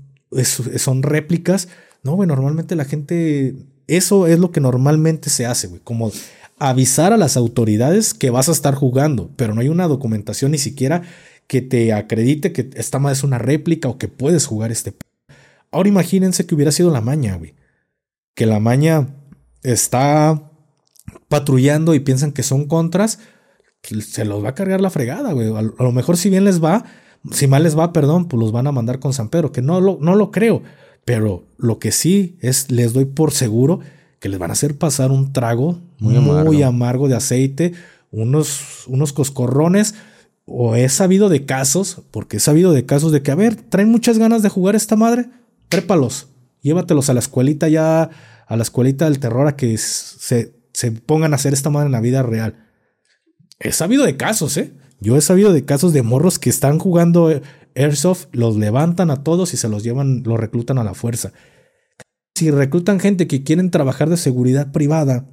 [0.77, 1.67] son réplicas.
[2.03, 3.55] No, güey, normalmente la gente,
[3.87, 6.11] eso es lo que normalmente se hace, güey, como
[6.57, 10.57] avisar a las autoridades que vas a estar jugando, pero no hay una documentación ni
[10.57, 11.03] siquiera
[11.47, 14.93] que te acredite que esta madre es una réplica o que puedes jugar este
[15.71, 17.53] Ahora imagínense que hubiera sido la maña, güey.
[18.35, 19.07] Que la maña
[19.63, 20.51] está
[21.27, 23.19] patrullando y piensan que son contras,
[23.83, 25.47] se los va a cargar la fregada, güey.
[25.55, 26.85] A lo mejor si bien les va,
[27.31, 29.81] si mal les va, perdón, pues los van a mandar con San Pedro, que no
[29.81, 30.63] lo, no lo creo.
[31.05, 33.79] Pero lo que sí es, les doy por seguro
[34.19, 36.65] que les van a hacer pasar un trago muy, amargo.
[36.65, 37.07] amargo.
[37.07, 37.73] de aceite,
[38.11, 39.95] unos, unos coscorrones.
[40.45, 43.89] O he sabido de casos, porque he sabido de casos de que, a ver, traen
[43.89, 45.29] muchas ganas de jugar esta madre
[45.69, 46.27] trépalos,
[46.61, 48.09] llévatelos a la escuelita ya,
[48.47, 51.93] a la escuelita del terror a que se, se pongan a hacer esta madre en
[51.93, 52.65] la vida real.
[53.59, 54.73] He sabido de casos, ¿eh?
[55.01, 57.29] Yo he sabido de casos de morros que están jugando
[57.75, 61.31] Airsoft, los levantan a todos y se los llevan, los reclutan a la fuerza.
[62.35, 65.29] Si reclutan gente que quieren trabajar de seguridad privada,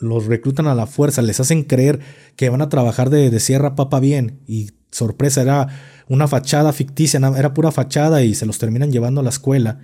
[0.00, 2.00] los reclutan a la fuerza, les hacen creer
[2.36, 5.68] que van a trabajar de, de sierra papa bien y sorpresa era
[6.08, 9.80] una fachada ficticia, era pura fachada y se los terminan llevando a la escuela.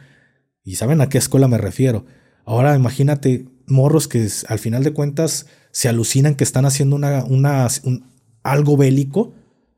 [0.64, 2.04] Y saben a qué escuela me refiero.
[2.44, 7.68] Ahora imagínate morros que al final de cuentas se alucinan que están haciendo una, una
[8.42, 9.34] algo bélico.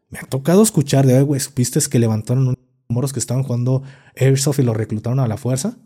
[0.09, 2.57] Me ha tocado escuchar de, güey, ¿supiste que levantaron unos
[2.88, 3.83] morros que estaban jugando
[4.16, 5.76] Airsoft y los reclutaron a la fuerza?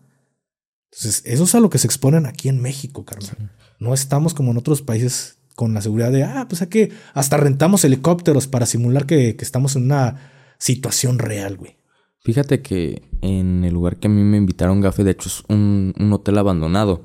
[0.92, 3.52] Entonces, eso es a lo que se exponen aquí en México, carnal.
[3.80, 7.84] No estamos como en otros países con la seguridad de, ah, pues aquí hasta rentamos
[7.84, 11.76] helicópteros para simular que, que estamos en una situación real, güey.
[12.24, 15.92] Fíjate que en el lugar que a mí me invitaron, Gafe, de hecho es un,
[16.10, 17.02] hotel abandonado.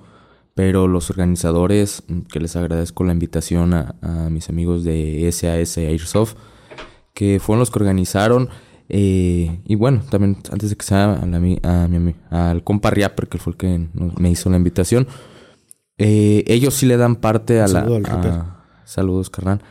[0.59, 3.95] Pero los organizadores, que les agradezco la invitación a,
[4.29, 6.35] mis amigos de SAS Airsoft,
[7.13, 8.49] que fueron los que organizaron.
[8.89, 11.87] Eh, y bueno, también antes de que sea a,
[12.33, 15.07] a al compa Riapper, que fue el que me hizo la invitación,
[15.97, 18.65] eh, ellos sí le dan parte a la...
[18.83, 19.61] saludos, carnal.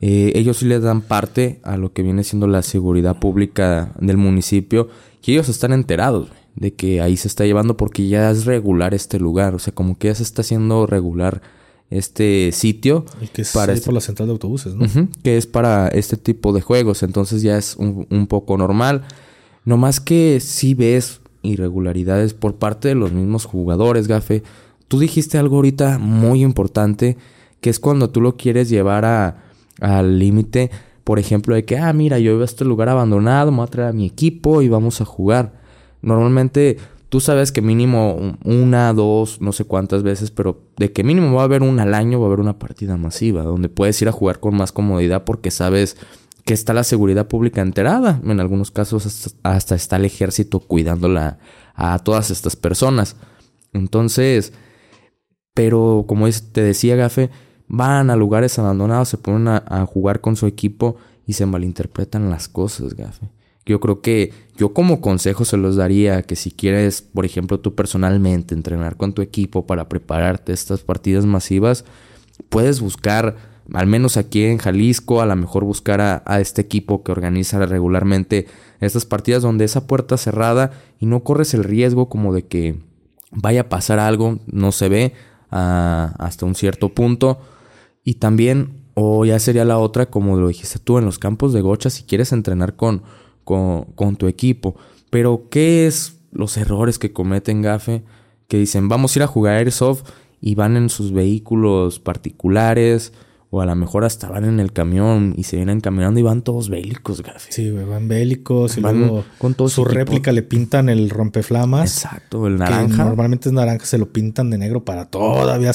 [0.00, 4.16] Eh, ellos sí le dan parte a lo que viene siendo la seguridad pública del
[4.16, 4.88] municipio
[5.22, 9.18] y ellos están enterados de que ahí se está llevando porque ya es regular este
[9.18, 11.42] lugar, o sea, como que ya se está haciendo regular
[11.90, 13.04] este sitio.
[13.20, 14.86] Y que es para este por la central de autobuses, ¿no?
[15.22, 19.02] que es para este tipo de juegos, entonces ya es un, un poco normal.
[19.64, 24.42] No más que si ves irregularidades por parte de los mismos jugadores, Gafe.
[24.88, 27.16] Tú dijiste algo ahorita muy importante,
[27.60, 29.44] que es cuando tú lo quieres llevar a
[29.80, 30.70] al límite,
[31.04, 33.88] por ejemplo, de que, ah, mira, yo veo este lugar abandonado, me voy a traer
[33.90, 35.63] a mi equipo y vamos a jugar.
[36.04, 36.76] Normalmente
[37.08, 41.42] tú sabes que mínimo una, dos, no sé cuántas veces, pero de que mínimo va
[41.42, 44.12] a haber una al año, va a haber una partida masiva, donde puedes ir a
[44.12, 45.96] jugar con más comodidad porque sabes
[46.44, 48.20] que está la seguridad pública enterada.
[48.24, 51.38] En algunos casos hasta, está el ejército cuidándola
[51.74, 53.16] a todas estas personas.
[53.72, 54.52] Entonces,
[55.54, 57.30] pero como te decía Gafe,
[57.68, 62.48] van a lugares abandonados, se ponen a, jugar con su equipo y se malinterpretan las
[62.48, 63.30] cosas, gafe.
[63.66, 67.74] Yo creo que yo como consejo se los daría que si quieres, por ejemplo, tú
[67.74, 71.84] personalmente entrenar con tu equipo para prepararte estas partidas masivas,
[72.50, 73.36] puedes buscar,
[73.72, 78.46] al menos aquí en Jalisco, a lo mejor buscar a, este equipo que organiza regularmente
[78.80, 82.80] estas partidas donde esa puerta cerrada y no corres el riesgo como de que
[83.32, 85.14] vaya a pasar algo, no se ve
[85.50, 87.40] ah, hasta un cierto punto.
[88.04, 91.62] Y también, o ya sería la otra, como lo dijiste tú, en los campos de
[91.62, 93.02] gocha, si quieres entrenar con,
[93.44, 94.76] con, tu equipo.
[95.10, 98.02] Pero, ¿qué es los errores que cometen Gafe?
[98.48, 100.04] Que dicen, vamos a ir a jugar Airsoft
[100.40, 103.12] y van en sus vehículos particulares
[103.54, 106.42] o a lo mejor hasta van en el camión y se vienen caminando y van
[106.42, 107.52] todos bélicos, Gafe.
[107.52, 111.92] Sí, van bélicos y luego con todo su réplica le pintan el rompeflamas.
[111.92, 113.04] Exacto, el naranja.
[113.04, 115.72] normalmente es naranja, se lo pintan de negro para todavía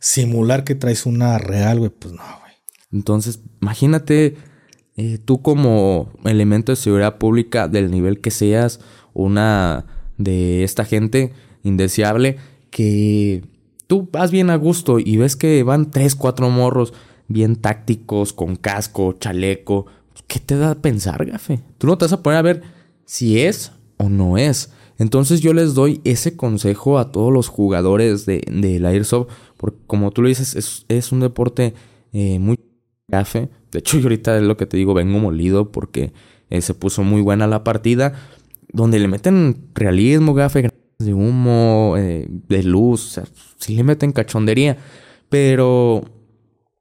[0.00, 1.92] simular que traes una real, güey.
[1.96, 2.54] Pues no, güey.
[2.90, 4.36] Entonces, imagínate
[5.04, 8.78] eh, tú como elemento de seguridad pública del nivel que seas,
[9.14, 9.84] una
[10.16, 11.32] de esta gente
[11.64, 12.36] indeseable
[12.70, 13.42] que
[13.88, 16.94] tú vas bien a gusto y ves que van tres, cuatro morros
[17.26, 19.86] bien tácticos, con casco, chaleco.
[20.28, 21.58] ¿Qué te da a pensar, gafe?
[21.78, 22.62] Tú no te vas a poner a ver
[23.04, 24.70] si es o no es.
[24.98, 28.40] Entonces yo les doy ese consejo a todos los jugadores de,
[28.78, 31.74] la Airsoft, porque como tú lo dices, es, un deporte
[32.12, 32.60] eh, muy
[33.08, 33.50] gafe.
[33.72, 36.12] De hecho, yo ahorita es lo que te digo, vengo molido porque
[36.50, 38.12] eh, se puso muy buena la partida.
[38.72, 43.24] donde le meten realismo, gafe, de humo, eh, de luz, o sea,
[43.58, 44.78] sí le meten cachondería,
[45.28, 46.04] pero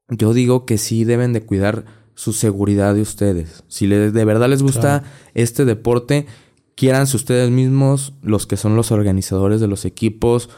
[0.10, 3.64] yo digo que sí deben de cuidar su seguridad de ustedes.
[3.68, 6.28] Si les, de verdad les gusta este deporte,
[6.76, 10.50] quieranse ustedes mismos, los que son los organizadores de los equipos,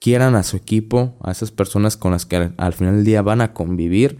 [0.00, 3.40] quieran a su equipo, a esas personas con las que al, final del día van
[3.40, 4.18] a convivir,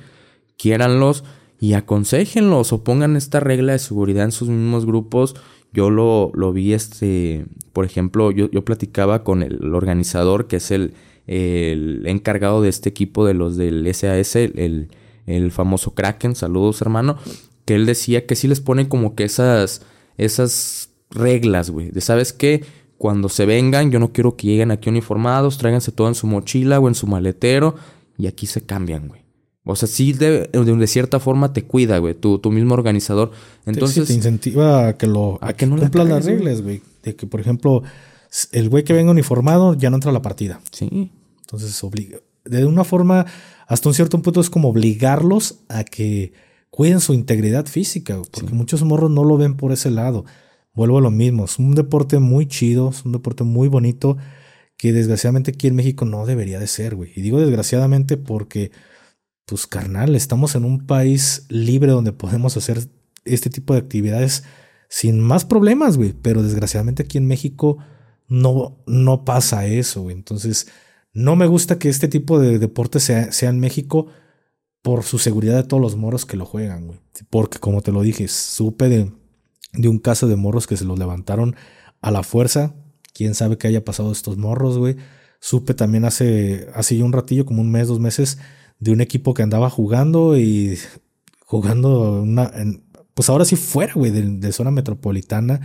[0.57, 1.25] quiéranlos
[1.63, 5.37] y aconsejenlos o pongan esta regla de seguridad en sus mismos grupos.
[5.73, 10.73] Yo lo, lo vi, este, por ejemplo, yo, yo platicaba con el organizador, que es
[10.73, 10.95] el,
[11.29, 14.89] el encargado de este equipo de los del SAS, el,
[15.27, 17.17] el famoso Kraken, saludos hermano,
[17.65, 19.83] que él decía que sí les ponen como que esas,
[20.17, 22.65] esas reglas, güey, de sabes qué,
[22.99, 26.81] cuando se vengan, yo no quiero que lleguen aquí uniformados, tráiganse todo en su mochila
[26.81, 27.77] o en su maletero
[28.19, 29.22] y aquí se cambian, güey.
[29.65, 33.31] O sea, sí de, de, cierta forma te cuida, güey, tu, tu mismo organizador.
[33.65, 34.09] Entonces...
[34.09, 35.39] te incentiva a que lo...
[35.41, 36.83] A, que no cumplan las reglas, güey.
[37.05, 37.83] De que, por ejemplo,
[38.51, 40.61] el güey que venga uniformado ya no entra a la partida.
[40.73, 41.13] Sí.
[41.43, 42.19] Entonces obliga.
[42.45, 43.27] De una forma
[43.69, 46.33] hasta un cierto punto es como obligarlos a que
[46.71, 50.25] cuiden su integridad física, porque muchos morros no lo ven por ese lado.
[50.75, 54.17] Vuelvo a lo mismo, es un deporte muy chido, es un deporte muy bonito
[54.79, 57.13] que desgraciadamente aquí en México no debería de ser, güey.
[57.15, 58.73] Y digo desgraciadamente porque,
[59.47, 62.89] pues carnal, estamos en un país libre donde podemos hacer
[63.25, 64.45] este tipo de actividades
[64.89, 66.13] sin más problemas, güey.
[66.13, 67.79] Pero desgraciadamente aquí en México
[68.29, 70.17] no, no pasa eso, güey.
[70.17, 70.69] Entonces,
[71.13, 74.09] no me gusta que este tipo de deporte sea, en México
[74.83, 77.01] por su seguridad de todos los morros que lo juegan, güey.
[77.31, 79.13] Porque como te lo dije, supe de,
[79.73, 81.57] de un caso de morros que se los levantaron
[82.01, 82.75] a la fuerza.
[83.15, 84.97] Quién sabe qué haya pasado estos morros, güey.
[85.41, 88.39] Supe también hace, hace un ratillo, como un mes, dos meses,
[88.83, 90.77] de un equipo que andaba jugando y
[91.47, 92.51] jugando una,
[93.15, 95.61] pues ahora sí fuera, güey, de, de, zona metropolitana,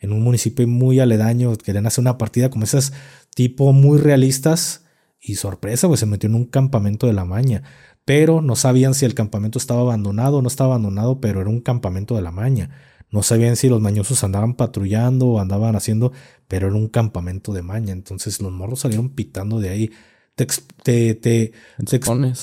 [0.00, 2.92] en un municipio muy aledaño, querían hacer una partida como esas
[3.34, 4.84] tipo muy realistas
[5.18, 7.62] y sorpresa, pues se metió en un campamento de la maña.
[8.04, 11.60] Pero no sabían si el campamento estaba abandonado o no estaba abandonado, pero era un
[11.60, 12.70] campamento de la maña.
[13.10, 16.12] No sabían si los mañosos andaban patrullando o andaban haciendo,
[16.48, 17.92] pero era un campamento de maña.
[17.92, 19.90] Entonces los morros salieron pitando de ahí.
[20.38, 21.52] Te, te, te,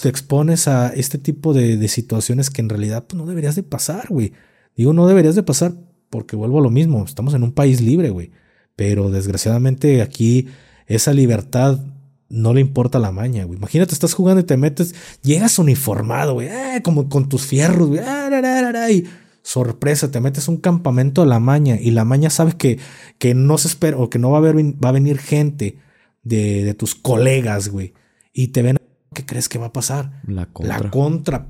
[0.03, 0.67] expones.
[0.67, 4.33] a este tipo de, situaciones que en realidad pues, no deberías de pasar, güey.
[4.75, 5.73] Digo, no deberías de pasar
[6.09, 7.03] porque vuelvo a lo mismo.
[7.05, 8.31] Estamos en un país libre, güey.
[8.75, 10.47] Pero desgraciadamente aquí
[10.87, 11.79] esa libertad
[12.27, 13.57] no le importa la maña, güey.
[13.57, 18.01] Imagínate, estás jugando y te metes, llegas uniformado, güey, eh, como con tus fierros, güey,
[18.03, 19.05] ah, y
[19.41, 22.79] sorpresa, te metes un campamento a la maña y la maña sabes que,
[23.19, 25.77] que no se espera o que no va a, haber, va a venir gente
[26.25, 27.93] de, de tus colegas, güey,
[28.33, 28.77] y te ven,
[29.13, 30.21] ¿qué crees que va a pasar?
[30.27, 30.79] La contra.
[30.79, 31.47] La contra,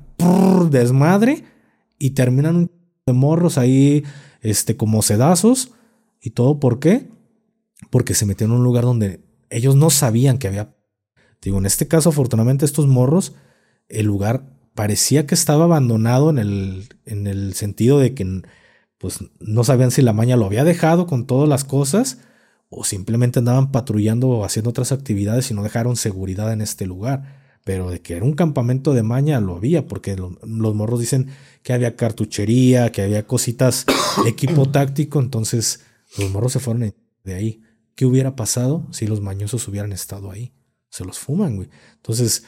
[0.70, 1.44] desmadre,
[1.98, 2.70] y terminan
[3.06, 4.04] de morros ahí,
[4.42, 5.72] este, como sedazos,
[6.20, 7.08] y todo, ¿por qué?
[7.90, 10.76] Porque se metió en un lugar donde ellos no sabían que había.
[11.42, 13.34] Digo, en este caso, afortunadamente, estos morros,
[13.88, 18.42] el lugar parecía que estaba abandonado en el, en el sentido de que
[18.98, 22.18] pues no sabían si la maña lo había dejado con todas las cosas
[22.68, 27.44] o simplemente andaban patrullando o haciendo otras actividades y no dejaron seguridad en este lugar.
[27.64, 31.28] Pero de que era un campamento de maña lo había, porque los morros dicen
[31.62, 33.86] que había cartuchería, que había cositas,
[34.26, 35.80] equipo táctico, entonces
[36.16, 37.62] los morros se fueron de ahí.
[37.96, 40.52] ¿Qué hubiera pasado si los mañosos hubieran estado ahí?
[40.90, 41.68] Se los fuman, güey.
[41.96, 42.44] Entonces,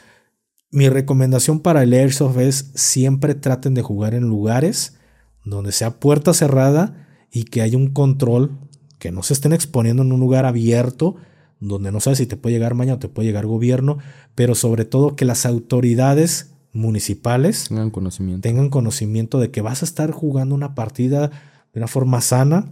[0.71, 4.99] mi recomendación para el Airsoft es siempre traten de jugar en lugares
[5.45, 8.59] donde sea puerta cerrada y que haya un control,
[8.99, 11.17] que no se estén exponiendo en un lugar abierto
[11.61, 13.99] donde no sabes si te puede llegar mañana o te puede llegar gobierno,
[14.35, 18.43] pero sobre todo que las autoridades municipales tengan conocimiento.
[18.43, 21.29] tengan conocimiento de que vas a estar jugando una partida
[21.73, 22.69] de una forma sana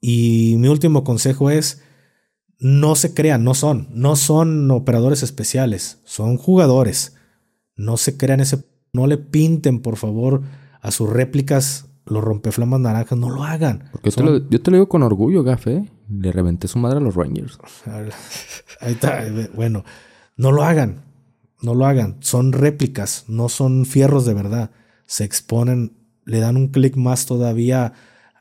[0.00, 1.82] y mi último consejo es,
[2.58, 7.16] no se crean, no son, no son operadores especiales, son jugadores.
[7.76, 10.42] No se crean ese, no le pinten por favor
[10.80, 13.90] a sus réplicas los rompeflamas naranjas, no lo hagan.
[14.02, 15.88] Yo te lo digo con orgullo, Gafe.
[16.08, 17.58] Le reventé su madre a los Rangers.
[18.80, 19.24] Ahí está.
[19.54, 19.84] Bueno,
[20.36, 21.04] no lo hagan.
[21.62, 22.16] No lo hagan.
[22.20, 24.70] Son réplicas, no son fierros de verdad.
[25.06, 25.92] Se exponen,
[26.24, 27.92] le dan un clic más todavía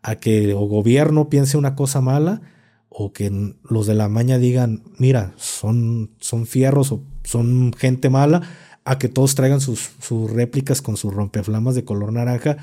[0.01, 2.41] a que o gobierno piense una cosa mala
[2.89, 8.41] o que los de la maña digan, mira, son, son fierros o son gente mala,
[8.83, 12.57] a que todos traigan sus, sus réplicas con sus rompeflamas de color naranja,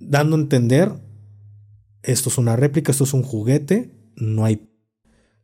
[0.00, 0.92] dando a entender,
[2.02, 4.66] esto es una réplica, esto es un juguete, no hay...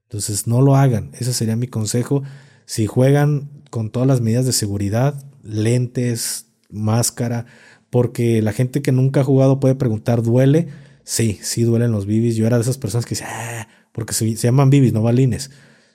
[0.05, 2.23] Entonces no lo hagan, ese sería mi consejo.
[2.65, 7.47] Si juegan con todas las medidas de seguridad, lentes, máscara,
[7.91, 10.69] porque la gente que nunca ha jugado puede preguntar, ¿duele?
[11.05, 12.37] Sí, sí duelen los bibis.
[12.37, 15.51] Yo era de esas personas que decían, ah", porque se, llaman bibis, no balines.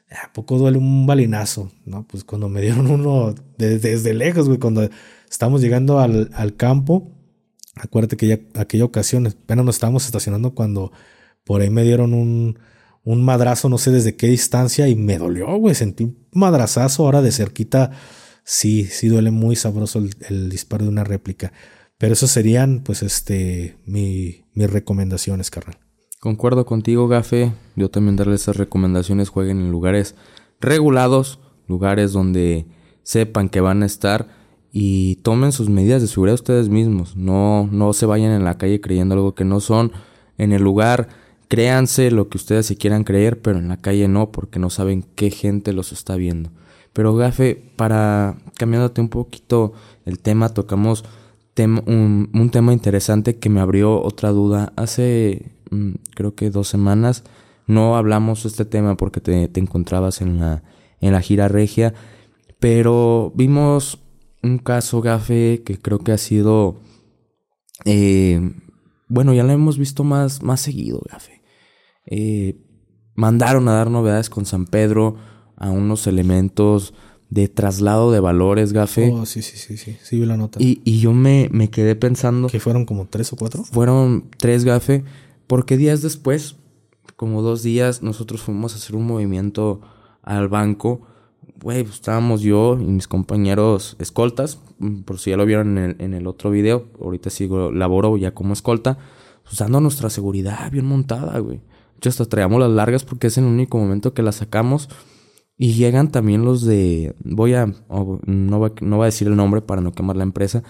[0.10, 1.72] ¿A poco duele un balinazo?
[1.86, 4.90] No, pues cuando me dieron uno desde, lejos, cuando
[5.30, 7.12] estábamos llegando al, al campo,
[7.76, 10.92] acuérdate que ya aquella ocasión, apenas nos estábamos estacionando cuando
[11.44, 12.60] por ahí me dieron un,
[13.04, 15.76] un madrazo, no sé desde qué distancia, y me dolió, güey.
[15.76, 17.92] Sentí un madrazazo ahora de cerquita.
[18.44, 21.52] Sí, sí duele muy sabroso el, disparo de una réplica.
[21.98, 25.78] Pero eso serían, pues, este, mi, mis recomendaciones, carnal.
[26.20, 27.54] Concuerdo contigo, Gafe.
[27.76, 29.30] Yo también darle esas recomendaciones.
[29.30, 30.16] Jueguen en lugares
[30.60, 32.68] regulados, lugares donde
[33.04, 34.41] sepan que van a estar
[34.72, 37.16] y tomen sus medidas de seguridad ustedes mismos.
[37.16, 39.92] No, no se vayan en la calle creyendo algo que no son.
[40.38, 41.10] En el lugar
[41.52, 45.04] Créanse lo que ustedes se quieran creer, pero en la calle no, porque no saben
[45.16, 46.50] qué gente los está viendo.
[46.94, 49.74] Pero Gafe, para cambiándote un poquito
[50.06, 51.04] el tema, tocamos
[51.58, 54.72] un, tema interesante que me abrió otra duda.
[54.78, 57.26] Hace mm, creo que dos semanas
[57.68, 60.64] no hablamos de este tema porque te, encontrabas en la,
[61.02, 61.94] en la gira regia,
[62.62, 64.00] pero vimos
[64.44, 66.80] un caso, Gafe, que creo que ha sido...
[67.86, 68.40] Eh,
[69.08, 71.42] bueno, ya lo hemos visto más, más seguido, Gafe.
[72.06, 72.58] Eh,
[73.16, 75.18] mandaron a dar novedades con San Pedro
[75.58, 76.94] a unos elementos
[77.30, 79.12] de traslado de valores, Gafe.
[79.12, 80.60] Oh, sí, sí, sí, sí, sí, vi la nota.
[80.62, 82.48] Y, y yo me, me, quedé pensando...
[82.48, 83.64] ¿Que fueron como tres o cuatro?
[83.64, 85.04] Fueron tres, Gafe,
[85.48, 86.58] porque días después,
[87.16, 89.82] como dos días, nosotros fuimos a hacer un movimiento
[90.24, 91.08] al banco.
[91.62, 94.60] Güey, pues estábamos yo y mis compañeros escoltas,
[95.06, 98.34] por si ya lo vieron en el, en el otro video, ahorita sigo, laboro ya
[98.34, 98.98] como escolta,
[99.44, 101.62] pues dando nuestra seguridad bien montada, güey
[102.10, 104.90] hasta traíamos las largas porque es el único momento que las sacamos.
[105.58, 107.16] Y llegan también los de.
[107.24, 107.68] Voy a.
[107.68, 110.64] no, voy, no a decir el nombre para no quemar la empresa.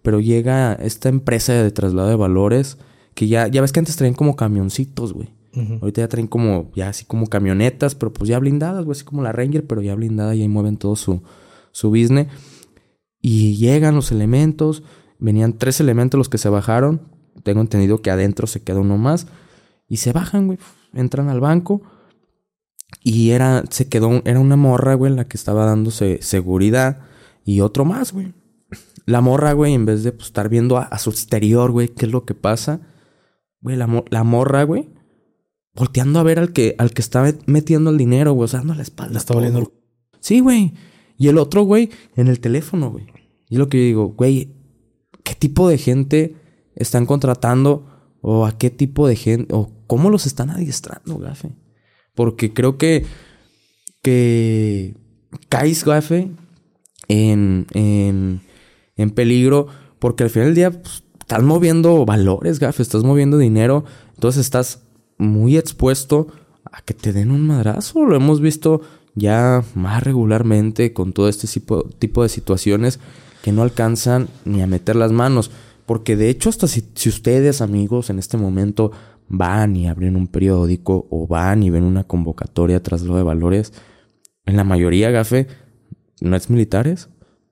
[0.00, 2.78] Pero llega esta empresa de traslado de valores.
[3.14, 5.34] Que ya, ya ves que antes traían como camioncitos, güey.
[5.80, 9.22] Ahorita ya traen como, ya así como camionetas, pero pues ya blindadas, güey, así como
[9.22, 11.22] la Ranger, pero ya blindada y ahí mueven todo su,
[11.72, 12.28] su business.
[13.20, 14.84] Y llegan los elementos,
[15.18, 17.00] venían tres elementos los que se bajaron.
[17.42, 19.26] Tengo entendido que adentro se queda uno más.
[19.88, 20.58] Y se bajan, güey
[20.92, 21.82] entran al banco
[23.02, 27.00] y era, se quedó, era una morra, güey, la que estaba dándose seguridad
[27.44, 28.34] y otro más, güey.
[29.06, 32.12] La morra, güey, en vez de pues, estar viendo a, su exterior, güey, qué es
[32.12, 32.80] lo que pasa,
[33.60, 34.90] güey, la, la morra, güey,
[35.78, 38.74] volteando a ver al que, al que estaba metiendo el dinero, güey, o sea, dando
[38.74, 39.12] la espalda.
[39.12, 39.72] La estaba viendo.
[40.18, 40.74] Sí, güey.
[41.16, 43.06] Y el otro, güey, en el teléfono, güey.
[43.48, 44.56] Y lo que yo digo, güey,
[45.22, 46.34] ¿qué tipo de gente
[46.74, 47.86] están contratando?
[48.20, 49.54] ¿O a qué tipo de gente?
[49.54, 51.52] ¿O cómo los están adiestrando, Gafe.
[52.16, 53.06] Porque creo que,
[54.02, 54.96] que
[55.48, 56.32] caes, Gafe,
[57.06, 58.40] en, en,
[58.96, 59.68] en peligro,
[60.00, 64.87] porque al final del día pues, estás moviendo valores, Gafe, estás moviendo dinero, entonces estás
[65.18, 66.28] muy expuesto
[66.64, 68.04] a que te den un madrazo.
[68.04, 68.80] Lo hemos visto
[69.14, 73.00] ya más regularmente con todo este tipo, tipo de situaciones
[73.42, 75.50] que no alcanzan ni a meter las manos.
[75.86, 78.92] Porque de hecho, hasta si, ustedes, amigos, en este momento
[79.28, 83.72] van y abren un periódico o van y ven una convocatoria tras lo de valores,
[84.46, 85.46] en la mayoría, Gafe,
[86.20, 87.08] no es militares,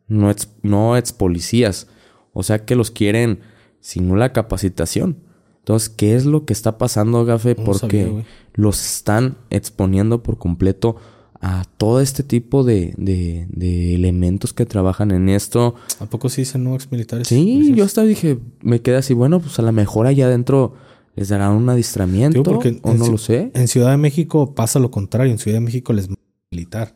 [0.07, 1.89] no es, no es policías.
[2.33, 3.41] O sea que los quieren
[3.81, 5.26] sin una capacitación.
[5.67, 7.57] Entonces, ¿qué es lo que está pasando, Gafe?
[7.57, 10.95] Porque los están exponiendo por completo
[11.41, 15.75] a todo este tipo de, de, de, elementos que trabajan en esto.
[15.99, 17.27] ¿A poco sí dicen no ex militares?
[17.27, 20.75] Sí, yo hasta dije, me quedé así, bueno, pues a lo mejor allá adentro
[21.17, 22.43] ¿Les darán un adiestramiento?
[22.83, 23.51] o no lo sé.
[23.55, 25.33] En Ciudad de México pasa lo contrario.
[25.33, 26.09] En Ciudad de México les
[26.51, 26.95] militar.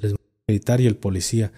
[0.00, 0.14] Les
[0.48, 1.52] militar y el policía.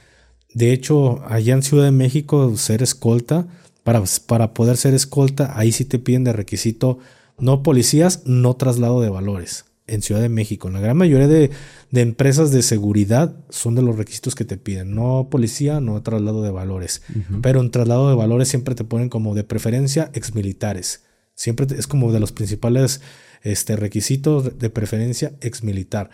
[0.53, 3.47] De hecho, allá en Ciudad de México, ser escolta,
[3.85, 6.99] para, para poder ser escolta, ahí sí te piden de requisito
[7.39, 9.67] no policías, no traslado de valores.
[9.87, 11.51] En Ciudad de México, la gran mayoría de,
[11.93, 14.95] empresas de seguridad son de los requisitos que te piden.
[14.95, 17.03] No policía, no traslado de valores.
[17.43, 21.03] Pero en traslado de valores siempre te ponen como de preferencia exmilitares.
[21.35, 23.03] Siempre es como de los principales
[23.43, 26.09] este, requisitos de preferencia exmilitar.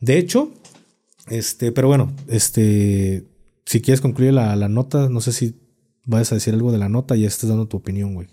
[0.00, 0.52] De hecho,
[1.28, 3.24] este, pero bueno, este,
[3.64, 5.61] si quieres concluir la, nota, no sé si
[6.04, 8.28] vayas a decir algo de la nota y estés dando tu opinión, güey.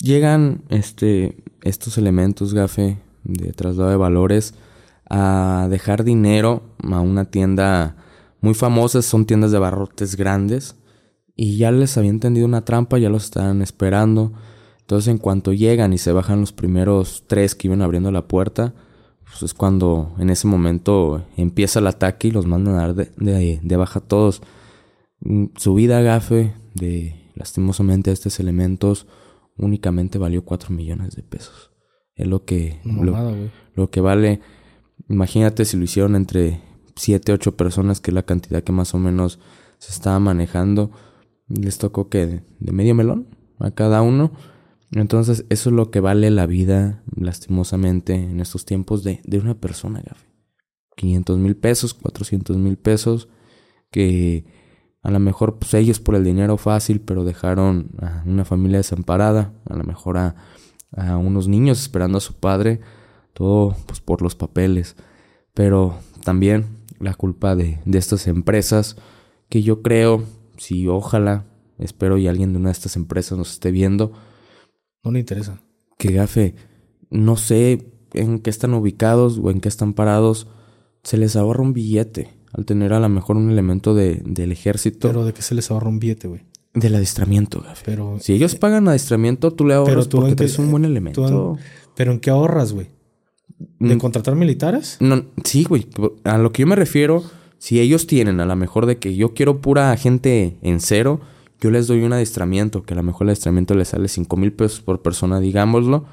[0.00, 4.54] Llegan este, estos elementos, gafe, de traslado de valores
[5.10, 7.96] a dejar dinero a una tienda
[8.40, 10.76] muy famosa, son tiendas de barrotes grandes,
[11.34, 14.32] y ya les había entendido una trampa, ya los estaban esperando.
[14.80, 18.74] Entonces en cuanto llegan y se bajan los primeros tres que iban abriendo la puerta,
[19.24, 23.60] pues es cuando en ese momento empieza el ataque y los mandan a dar de,
[23.62, 24.42] de, baja todos.
[25.20, 29.06] Mm, su vida gafe de lastimosamente estos elementos
[29.56, 31.70] únicamente valió 4 millones de pesos.
[32.14, 32.80] Es lo que,
[33.74, 34.40] lo que vale.
[35.08, 36.60] Imagínate si lo hicieron entre
[36.96, 39.38] 7, 8 personas, que es la cantidad que más o menos
[39.78, 40.90] se estaba manejando.
[41.48, 44.32] Les tocó que de, de medio melón a cada uno.
[44.92, 49.54] Entonces, eso es lo que vale la vida, lastimosamente, en estos tiempos de, de una
[49.54, 50.26] persona, gafe.
[50.96, 53.28] 500 mil pesos, 400 mil pesos,
[53.90, 54.44] que
[55.08, 59.54] a lo mejor pues ellos por el dinero fácil, pero dejaron a una familia desamparada,
[59.64, 60.36] a lo mejor a,
[60.94, 62.80] a unos niños esperando a su padre,
[63.32, 64.96] todo pues por los papeles.
[65.54, 65.94] Pero
[66.24, 66.66] también
[67.00, 68.96] la culpa de, de estas empresas,
[69.48, 70.24] que yo creo,
[70.58, 71.46] si ojalá,
[71.78, 74.12] espero y alguien de una de estas empresas nos esté viendo,
[75.02, 75.62] No le interesa.
[75.96, 76.54] que gafe,
[77.08, 80.48] no sé en qué están ubicados o en qué están parados,
[81.02, 85.08] se les ahorra un billete al tener a lo mejor un elemento de, del ejército
[85.08, 86.42] Pero de que se les ahorra un billete, güey.
[86.74, 87.82] del adiestramiento, gafe.
[87.84, 90.88] Pero, Si ellos pagan adiestramiento, tú le ahorras Pero tú porque traes un buen tú
[90.88, 91.56] elemento.
[91.56, 91.58] en-
[91.96, 92.88] pero ¿en qué ahorras, güey?
[93.80, 93.98] ¿De Mm.
[93.98, 94.96] contratar militares?
[95.00, 95.86] No, sí, güey.
[96.24, 97.24] A lo que yo me refiero,
[97.58, 101.20] si ellos tienen a lo mejor de que yo quiero pura gente en cero,
[101.60, 104.52] yo les doy un adiestramiento, que a lo mejor el adiestramiento les sale 5 mil
[104.52, 106.04] pesos por persona, digámoslo.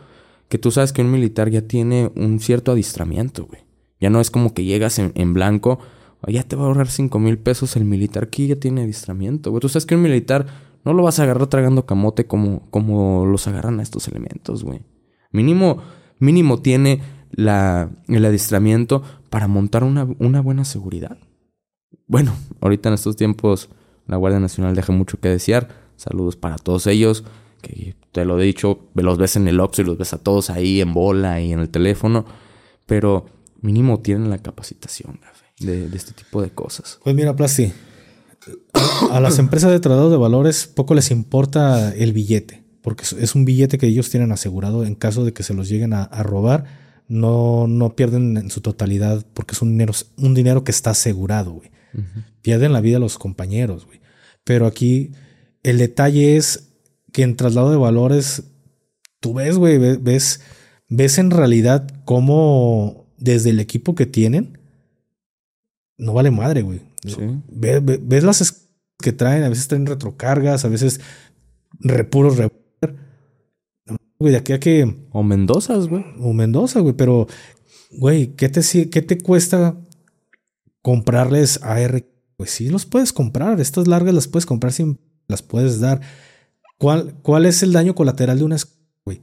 [0.49, 3.61] Que tú sabes que un militar ya tiene un cierto adiestramiento, güey.
[3.99, 5.85] Ya no es como que llegas en, en blanco, "Oh,
[6.27, 9.61] ya te va a ahorrar 5 mil pesos el militar, aquí ya tiene adiestramiento, güey.
[9.61, 10.45] Tú sabes que un militar
[10.83, 14.81] no lo vas a agarrar tragando camote como, como los agarran a estos elementos, güey.
[15.31, 15.79] Mínimo,
[16.19, 17.01] mínimo tiene
[17.31, 21.17] la, el adiestramiento para montar una, una buena seguridad.
[22.07, 23.69] Bueno, ahorita en estos tiempos
[24.07, 25.69] la Guardia Nacional deja mucho que desear.
[25.95, 27.23] Saludos para todos ellos,
[27.61, 30.49] que te lo he dicho, los ves en el Oxxo y los ves a todos
[30.49, 32.25] ahí en bola y en el teléfono,
[32.85, 33.25] pero
[33.61, 35.19] mínimo tienen la capacitación
[35.59, 36.99] de, de este tipo de cosas.
[37.03, 37.71] Pues mira, Plasti,
[39.11, 43.45] a las empresas de traslado de valores poco les importa el billete, porque es- un
[43.45, 46.83] billete que ellos tienen asegurado en caso de que se los lleguen a, a robar.
[47.07, 51.51] No, no pierden en su totalidad porque es un dinero, un dinero que está asegurado,
[51.53, 51.69] güey.
[52.41, 54.01] Pierden la vida los compañeros, güey.
[54.43, 55.11] Pero aquí
[55.63, 56.69] el detalle es
[57.13, 58.43] que en traslado de valores,
[59.21, 60.41] tú ves, güey, ve- ves,
[60.89, 64.57] ves en realidad cómo desde el equipo que tienen,
[65.97, 66.81] no vale madre, güey.
[67.05, 67.15] Sí.
[67.47, 68.67] Ve- ve- ves las
[68.99, 70.99] que traen, a veces traen retrocargas, a veces
[71.79, 72.49] re puros re-
[73.87, 76.03] No, Güey, de aquí a que O Mendozas, güey.
[76.19, 77.27] o Mendoza, güey, pero
[77.91, 79.75] güey, ¿qué te si- qué te cuesta
[80.81, 82.03] comprarles AR?
[82.37, 86.01] Pues sí los puedes comprar, estas largas las puedes comprar sin las puedes dar.
[86.77, 88.57] ¿Cuál, cuál es el daño colateral de una
[89.05, 89.21] güey?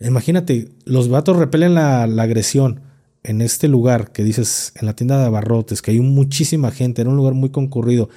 [0.00, 2.80] Imagínate, los vatos repelen la, la agresión
[3.24, 7.10] en este lugar que dices, en la tienda de abarrotes, que hay muchísima gente, era
[7.10, 8.08] un lugar muy concurrido,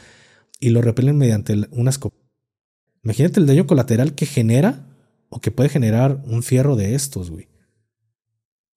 [0.59, 2.23] y lo repelen mediante el- una escopeta.
[3.03, 4.87] Imagínate el daño colateral que genera
[5.29, 7.49] o que puede generar un fierro de estos, güey.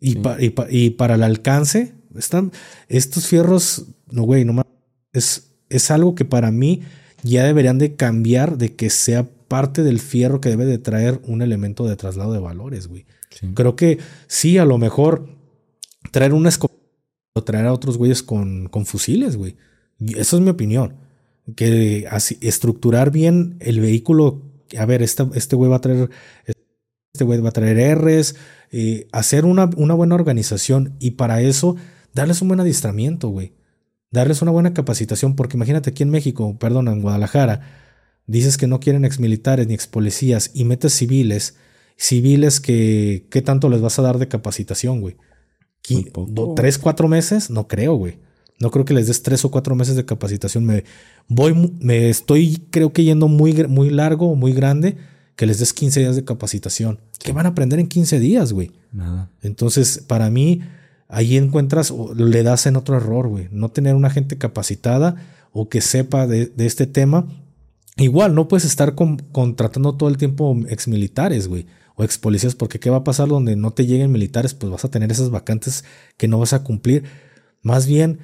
[0.01, 0.19] Y, Sí.
[0.19, 2.53] pa- y, pa- y para el alcance, están
[2.89, 4.67] estos fierros, no, güey, no ma-
[5.13, 6.83] es, es algo que para mí
[7.23, 11.41] ya deberían de cambiar de que sea parte del fierro que debe de traer un
[11.43, 13.07] elemento de traslado de valores, güey.
[13.31, 13.49] Sí.
[13.55, 15.38] Creo que sí, a lo mejor
[16.13, 16.79] traer una escopeta
[17.35, 19.57] o traer a otros güeyes con, con fusiles, güey.
[19.99, 20.97] Y Eso es mi opinión.
[21.57, 24.43] Que así, estructurar bien el vehículo.
[24.79, 26.11] A ver, esta- este güey va a traer.
[27.15, 28.35] Este güey va a traer Rs.
[28.71, 30.95] eh, hacer una, una buena organización.
[31.01, 31.77] Y para eso,
[32.15, 33.55] darles un buen adiestramiento, güey.
[34.11, 35.37] Darles una buena capacitación.
[35.37, 37.63] Porque imagínate aquí en México, perdón, en Guadalajara,
[38.27, 41.57] dices que no quieren exmilitares ni expolicías y metes civiles
[42.01, 45.17] civiles que qué tanto les vas a dar de capacitación, güey.
[46.29, 47.51] Do- ¿Tres, cuatro meses?
[47.51, 48.19] No creo, güey.
[48.61, 50.65] No creo que les des tres o cuatro meses de capacitación.
[50.65, 50.85] Me
[51.29, 54.97] voy, me estoy, creo que yendo muy, muy largo, muy grande,
[55.37, 56.99] que les des 15 días de capacitación.
[57.21, 58.73] ¿Qué van a aprender en 15 días, güey?
[58.93, 59.31] Nada.
[59.43, 60.61] Entonces, para mí,
[61.09, 63.49] ahí encuentras o le das en otro error, güey.
[63.53, 65.15] No tener una gente capacitada
[65.53, 67.29] o que sepa de, de este tema.
[67.97, 71.67] Igual, no puedes estar con- contratando todo el tiempo exmilitares, güey.
[71.99, 74.55] O ex policías, porque ¿qué va a pasar donde no te lleguen militares?
[74.55, 75.85] Pues vas a tener esas vacantes
[76.17, 77.03] que no vas a cumplir.
[77.61, 78.21] Más bien,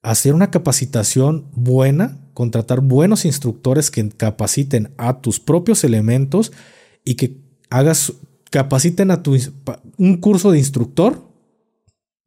[0.00, 6.52] hacer una capacitación buena, contratar buenos instructores que capaciten a tus propios elementos
[7.04, 7.36] y que
[7.68, 8.12] hagas,
[8.48, 9.36] capaciten a tu
[9.98, 11.29] un curso de instructor.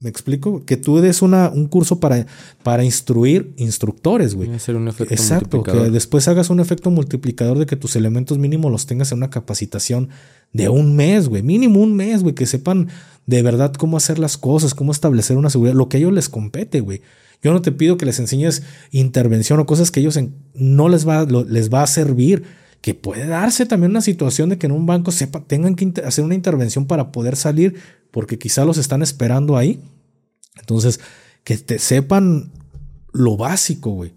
[0.03, 0.65] ¿Me explico?
[0.65, 2.25] Que tú des una, un curso para,
[2.61, 4.51] para instruir instructores, güey.
[4.51, 8.69] Hacer un efecto Exacto, que después hagas un efecto multiplicador de que tus elementos mínimo
[8.69, 10.09] los tengas en una capacitación
[10.51, 11.41] de un mes, güey.
[11.41, 12.35] Mínimo un mes, güey.
[12.35, 12.89] Que sepan
[13.25, 16.27] de verdad cómo hacer las cosas, cómo establecer una seguridad, lo que a ellos les
[16.27, 17.01] compete, güey.
[17.41, 21.07] Yo no te pido que les enseñes intervención o cosas que ellos en- no les
[21.07, 22.43] va, lo- les va a servir,
[22.81, 26.23] que puede darse también una situación de que en un banco sepa, tengan que hacer
[26.25, 27.75] una intervención para poder salir,
[28.11, 29.79] porque quizá los están esperando ahí.
[30.59, 30.99] Entonces,
[31.43, 32.51] que te sepan
[33.11, 34.13] lo básico, güey.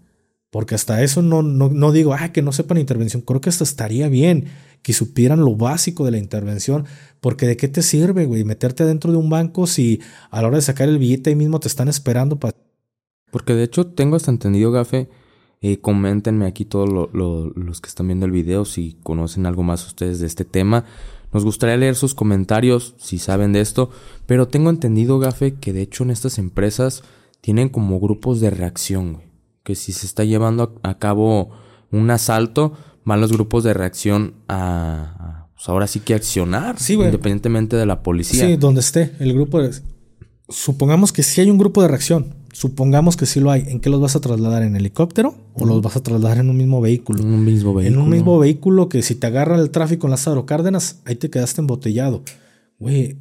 [0.49, 3.21] Porque hasta eso no, no, no digo, ah, que no sepan intervención.
[3.21, 4.45] Creo que hasta estaría bien
[4.81, 6.85] que supieran lo básico de la intervención.
[7.19, 9.99] Porque de qué te sirve, güey, meterte dentro de un banco si
[10.31, 12.55] a la hora de sacar el billete ahí mismo te están esperando para...
[13.31, 15.09] Porque de hecho tengo hasta entendido, Gafe,
[15.61, 20.19] eh, coméntenme aquí todos los que están viendo el video si conocen algo más ustedes
[20.19, 20.85] de este tema.
[21.33, 23.89] Nos gustaría leer sus comentarios si saben de esto.
[24.25, 27.03] Pero tengo entendido, Gafe, que de hecho en estas empresas
[27.41, 29.27] tienen como grupos de reacción, güey.
[29.63, 31.51] Que si se está llevando a cabo
[31.91, 32.73] un asalto,
[33.03, 38.03] van los grupos de reacción a, pues ahora sí que accionar, sí, independientemente de la
[38.03, 38.45] policía.
[38.45, 39.71] Sí, donde esté el grupo de...
[40.49, 43.65] Supongamos que sí hay un grupo de reacción, supongamos que sí lo hay.
[43.67, 44.63] ¿En qué los vas a trasladar?
[44.63, 47.21] ¿En helicóptero o los vas a trasladar en un mismo vehículo?
[47.21, 47.95] En un mismo vehículo.
[47.95, 51.29] En un mismo vehículo que si te agarra el tráfico en Lázaro Cárdenas, ahí te
[51.29, 52.23] quedaste embotellado.
[52.79, 53.17] Güey,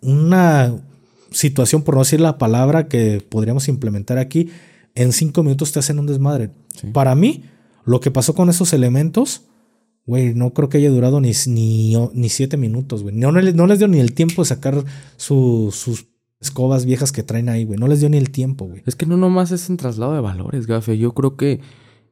[0.00, 0.74] una
[1.30, 4.50] situación, por no decir la palabra que podríamos implementar aquí,
[4.94, 6.50] en cinco minutos te hacen un desmadre.
[6.92, 7.44] Para mí,
[7.84, 9.42] lo que pasó con esos elementos,
[10.06, 13.14] güey, no creo que haya durado ni, ni, ni siete minutos, güey.
[13.14, 14.84] No, no, les dio ni el tiempo de sacar
[15.16, 16.06] sus
[16.46, 17.78] escobas viejas que traen ahí, güey.
[17.78, 18.82] No les dio ni el tiempo, güey.
[18.86, 20.96] Es que no nomás es un traslado de valores, gafe.
[20.96, 21.60] Yo creo que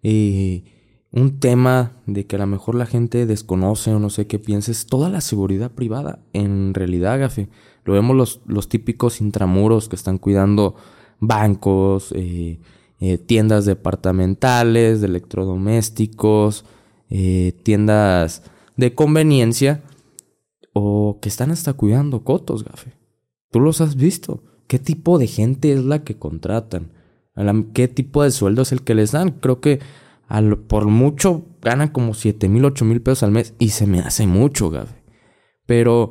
[0.02, 0.64] eh,
[1.10, 4.86] un tema de que a lo mejor la gente desconoce o no sé qué pienses,
[4.86, 6.18] toda la seguridad privada.
[6.32, 7.48] En realidad, gafe,
[7.84, 10.74] lo vemos los, los típicos intramuros que están cuidando
[11.20, 12.58] bancos, eh,
[13.00, 16.64] eh, tiendas departamentales, de electrodomésticos,
[17.62, 18.42] tiendas
[18.76, 19.84] de conveniencia
[20.72, 23.03] o que están hasta cuidando cotos, gafe.
[23.54, 24.42] Tú los has visto.
[24.66, 26.90] ¿Qué tipo de gente es la que contratan?
[27.72, 29.30] ¿Qué tipo de sueldo es el que les dan?
[29.30, 29.78] Creo que
[30.66, 34.26] por mucho ganan como 7 mil, 8 mil pesos al mes y se me hace
[34.26, 35.00] mucho, gafe.
[35.66, 36.10] Pero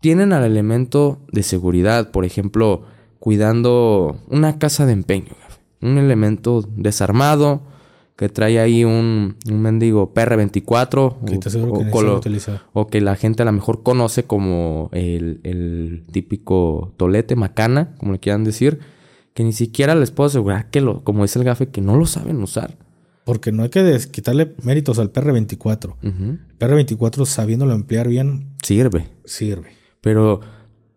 [0.00, 2.86] tienen al elemento de seguridad, por ejemplo,
[3.20, 5.36] cuidando una casa de empeño
[5.80, 7.62] un elemento desarmado
[8.22, 11.16] que trae ahí un, un mendigo PR24
[12.72, 18.20] o, que la gente a lo mejor conoce como el, típico tolete, macana, como le
[18.20, 18.78] quieran decir,
[19.34, 22.06] que ni siquiera les puedo asegurar que, lo, como es el gafe, que no lo
[22.06, 22.78] saben usar.
[23.24, 25.96] Porque no hay que quitarle méritos al PR24.
[26.60, 28.54] PR24 sabiéndolo emplear bien.
[28.62, 29.08] Sirve.
[29.24, 29.70] Sirve.
[30.00, 30.42] Pero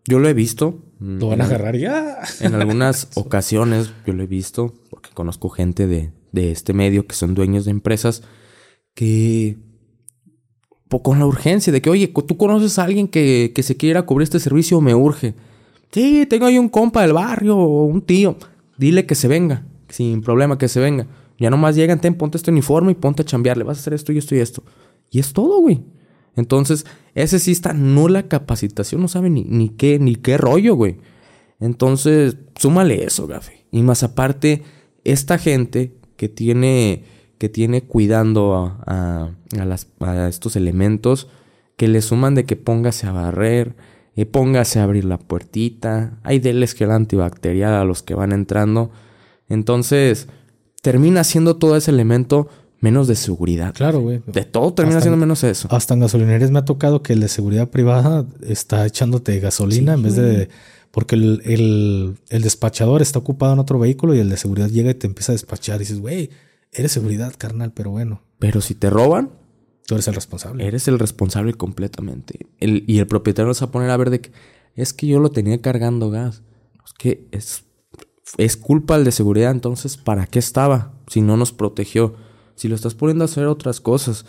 [0.04, 2.20] yo lo he visto lo van a agarrar ya.
[2.40, 7.34] En algunas ocasiones yo lo he visto, porque conozco gente de, este medio que son
[7.34, 8.22] dueños de empresas,
[8.94, 9.58] que
[11.02, 14.24] con la urgencia de que, oye, tú conoces a alguien que, que se quiera cubrir
[14.24, 15.34] este servicio, me urge.
[15.90, 18.36] Sí, tengo ahí un compa del barrio o un tío.
[18.78, 21.06] Dile que se venga, sin problema que se venga.
[21.38, 23.64] Ya nomás llegan, ten, ponte este uniforme y ponte a chambearle.
[23.64, 24.62] Vas a hacer esto y esto y esto.
[25.10, 25.82] Y es todo, güey.
[26.34, 30.98] Entonces, ese sí está nula capacitación, no sabe ni, ni qué, ni qué rollo, güey.
[31.60, 33.66] Entonces, súmale eso, gafe.
[33.72, 34.62] Y más aparte,
[35.04, 37.04] esta gente que tiene,
[37.38, 38.54] que tiene cuidando
[38.86, 41.28] a, a, las, a estos elementos,
[41.76, 43.76] que le suman de que póngase a barrer,
[44.16, 48.32] eh, póngase a abrir la puertita, hay deles que el antibacterial a los que van
[48.32, 48.90] entrando.
[49.48, 50.28] Entonces,
[50.82, 52.48] termina siendo todo ese elemento
[52.80, 53.74] menos de seguridad.
[53.74, 54.22] Claro, güey.
[54.26, 55.68] De todo termina siendo menos eso.
[55.70, 60.02] Hasta en gasolinerías me ha tocado que el de seguridad privada está echándote gasolina en
[60.02, 60.48] vez de...
[60.96, 65.06] Porque el, despachador está ocupado en otro vehículo y el de seguridad llega y te
[65.06, 65.76] empieza a despachar.
[65.76, 66.30] Y dices, güey,
[66.72, 68.22] eres seguridad, carnal, pero bueno.
[68.38, 69.30] Pero si te roban...
[69.86, 70.66] Tú eres el responsable.
[70.66, 72.46] Eres el responsable completamente.
[72.60, 74.32] y el propietario se va a poner a ver de que...
[74.74, 76.42] Es que yo lo tenía cargando gas.
[76.86, 77.64] Es que es,
[78.38, 79.50] es culpa el de seguridad.
[79.50, 80.94] Entonces, ¿para qué estaba?
[81.08, 82.14] Si no nos protegió
[82.54, 84.24] si lo estás poniendo a hacer otras cosas.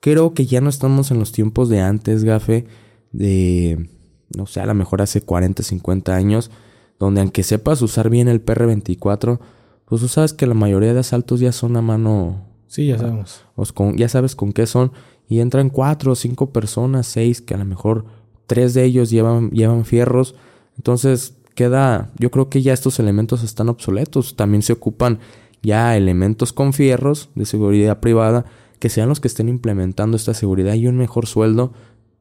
[0.00, 2.66] Creo que ya no estamos en los tiempos de antes, gafe,
[3.12, 3.88] de,
[4.36, 6.50] no sé, a lo mejor hace 40, 50 años,
[6.98, 9.38] donde aunque sepas usar bien el PR24,
[9.84, 12.44] pues tú sabes que la mayoría de asaltos ya son a mano.
[12.66, 13.42] Sí, ya sabemos.
[13.74, 14.92] con, ya sabes con qué son.
[15.28, 18.04] Y entran cuatro o cinco personas, seis, que a lo mejor
[18.46, 20.34] tres de ellos llevan, llevan fierros.
[20.76, 24.36] Entonces queda, yo creo que ya estos elementos están obsoletos.
[24.36, 25.20] También se ocupan
[25.62, 28.44] ya elementos con fierros de seguridad privada
[28.78, 31.72] que sean los que estén implementando esta seguridad y un mejor sueldo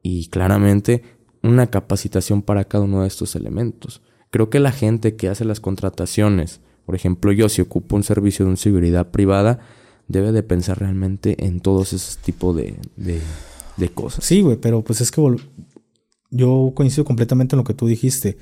[0.01, 1.03] y claramente
[1.43, 4.01] una capacitación para cada uno de estos elementos.
[4.29, 8.45] Creo que la gente que hace las contrataciones, por ejemplo yo si ocupo un servicio
[8.45, 9.59] de una seguridad privada,
[10.07, 13.21] debe de pensar realmente en todos esos tipos de, de,
[13.77, 14.23] de cosas.
[14.23, 15.21] Sí, güey, pero pues es que
[16.29, 18.38] yo coincido completamente en lo que tú dijiste.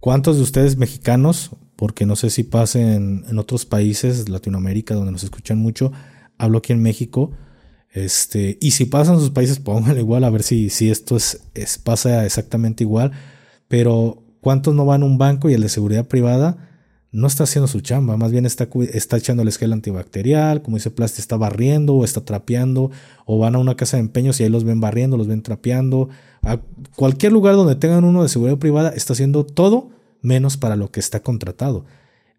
[0.00, 5.22] ¿Cuántos de ustedes mexicanos porque no sé si pasa en, otros países, Latinoamérica, donde nos
[5.22, 5.92] escuchan mucho,
[6.38, 7.30] hablo aquí en México,
[7.96, 11.40] Este, y si pasan sus países, pónganlo igual a ver si, si esto es,
[11.82, 13.12] pasa exactamente igual.
[13.68, 16.58] Pero, ¿cuántos no van a un banco y el de seguridad privada
[17.10, 18.18] no está haciendo su chamba?
[18.18, 22.22] Más bien está, está echando el gel antibacterial, como dice Plasti, está barriendo o está
[22.22, 22.90] trapeando,
[23.24, 26.10] o van a una casa de empeños y ahí los ven barriendo, los ven trapeando.
[26.42, 26.60] A
[26.96, 29.88] cualquier lugar donde tengan uno de seguridad privada, está haciendo todo
[30.20, 31.86] menos para lo que está contratado.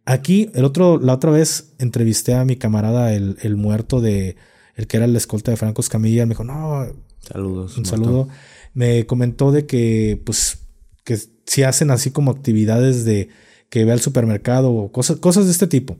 [0.05, 4.35] Aquí, el otro, la otra vez entrevisté a mi camarada, el muerto de
[4.77, 6.85] el que era el escolta de Franco Escamilla, me dijo, no,
[7.19, 7.77] saludos.
[7.77, 8.29] Un saludo.
[8.73, 10.59] Me comentó de que, pues,
[11.03, 13.29] que si hacen así como actividades de
[13.69, 15.97] que ve al supermercado o cosas, cosas de este tipo.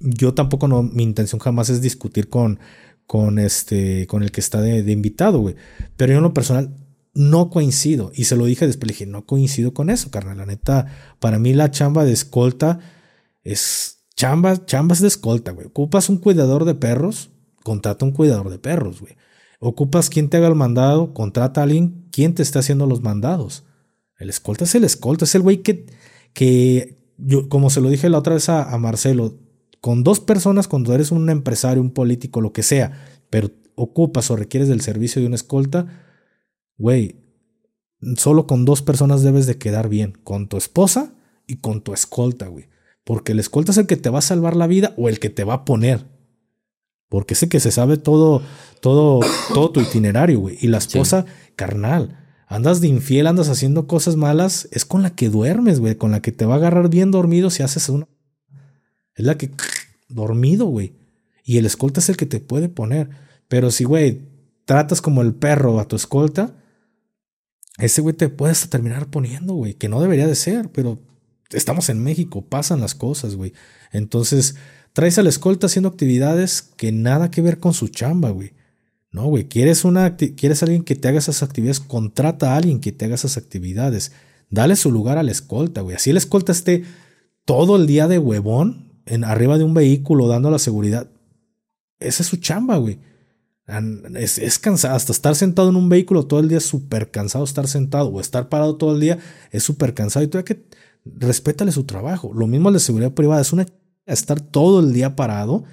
[0.00, 2.58] Yo tampoco no, mi intención jamás es discutir con,
[3.06, 5.54] con este, con el que está de, de invitado, güey.
[5.96, 6.74] Pero yo en lo personal
[7.14, 8.10] no coincido.
[8.14, 10.38] Y se lo dije después, le dije, no coincido con eso, carnal.
[10.38, 10.86] La neta,
[11.20, 12.80] para mí la chamba de escolta
[13.44, 15.68] es chamba, chambas de escolta, güey.
[15.68, 17.30] Ocupas un cuidador de perros,
[17.66, 19.16] contrata un cuidador de perros, güey.
[19.58, 23.64] Ocupas quien te haga el mandado, contrata a alguien quien te está haciendo los mandados.
[24.20, 25.86] El escolta es el escolta, es el güey que,
[26.32, 29.40] que yo, como se lo dije la otra vez a, a Marcelo,
[29.80, 32.92] con dos personas, cuando eres un empresario, un político, lo que sea,
[33.30, 36.04] pero ocupas o requieres del servicio de una escolta,
[36.78, 37.16] güey,
[38.16, 41.16] solo con dos personas debes de quedar bien, con tu esposa
[41.48, 42.68] y con tu escolta, güey.
[43.02, 45.30] Porque el escolta es el que te va a salvar la vida o el que
[45.30, 46.14] te va a poner.
[47.08, 48.42] Porque sé que se sabe todo,
[48.80, 49.20] todo,
[49.54, 50.58] todo tu itinerario, güey.
[50.60, 55.28] Y la esposa, carnal, andas de infiel, andas haciendo cosas malas, es con la que
[55.28, 55.94] duermes, güey.
[55.94, 58.08] Con la que te va a agarrar bien dormido si haces una.
[59.14, 59.50] Es la que.
[60.08, 60.94] Dormido, güey.
[61.44, 63.08] Y el escolta es el que te puede poner.
[63.48, 64.22] Pero si, güey,
[64.64, 66.56] tratas como el perro a tu escolta,
[67.78, 69.74] ese güey te puede hasta terminar poniendo, güey.
[69.74, 70.98] Que no debería de ser, pero
[71.50, 73.52] estamos en México, pasan las cosas, güey.
[73.92, 74.56] Entonces,
[74.96, 78.54] Traes a la escolta haciendo actividades que nada que ver con su chamba, güey.
[79.10, 82.92] No, güey, quieres, una, quieres alguien que te haga esas actividades, contrata a alguien que
[82.92, 84.12] te haga esas actividades.
[84.48, 85.96] Dale su lugar a la escolta, güey.
[85.96, 86.84] Así la escolta esté
[87.44, 91.10] todo el día de huevón en, arriba de un vehículo dando la seguridad.
[92.00, 92.98] Esa es su chamba, güey.
[94.14, 97.44] Es, es cansado, hasta estar sentado en un vehículo todo el día es súper cansado
[97.44, 99.18] estar sentado o estar parado todo el día
[99.50, 100.64] es súper cansado y hay que
[101.04, 102.32] respétale su trabajo.
[102.32, 103.66] Lo mismo de seguridad privada, es una
[104.06, 105.64] estar todo el día parado,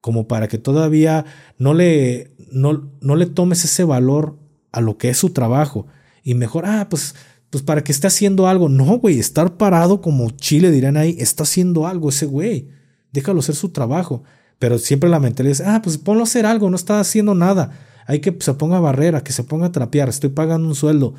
[0.00, 1.24] como para que todavía
[1.58, 4.38] no le, no, no le tomes ese valor
[4.72, 5.86] a lo que es su trabajo.
[6.22, 7.14] Y mejor, ah, pues,
[7.50, 8.68] pues para que esté haciendo algo.
[8.68, 12.68] No, güey, estar parado como Chile dirán ahí, está haciendo algo ese güey.
[13.12, 14.22] Déjalo hacer su trabajo.
[14.58, 17.34] Pero siempre la mente le dice, ah, pues ponlo a hacer algo, no está haciendo
[17.34, 17.72] nada.
[18.06, 21.14] Hay que se ponga barrera, que se ponga a trapear, estoy pagando un sueldo.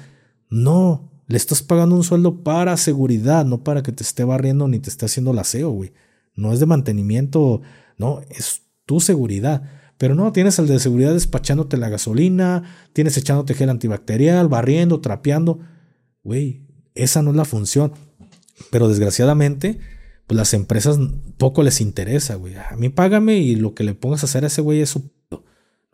[0.50, 4.80] No, le estás pagando un sueldo para seguridad, no para que te esté barriendo ni
[4.80, 5.92] te esté haciendo el aseo, güey
[6.36, 7.62] no es de mantenimiento,
[7.98, 9.64] no, es tu seguridad.
[9.98, 12.64] Pero no, tienes el de seguridad despachándote la gasolina,
[12.94, 15.60] tienes echándote gel antibacterial, barriendo, trapeando.
[16.24, 16.66] Güey,
[16.96, 17.94] esa no es la función.
[18.72, 19.80] Pero desgraciadamente,
[20.26, 20.98] pues las empresas
[21.38, 22.56] poco les interesa, güey.
[22.56, 25.12] A mí págame y lo que le pongas a hacer a ese güey es su...
[25.30, 25.44] No,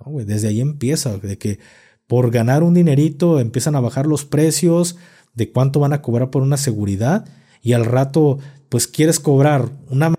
[0.05, 1.59] güey, desde ahí empieza, de que
[2.07, 4.95] por ganar un dinerito empiezan a bajar los precios
[5.33, 7.25] de cuánto van a cobrar por una seguridad
[7.61, 10.16] y al rato, pues quieres cobrar una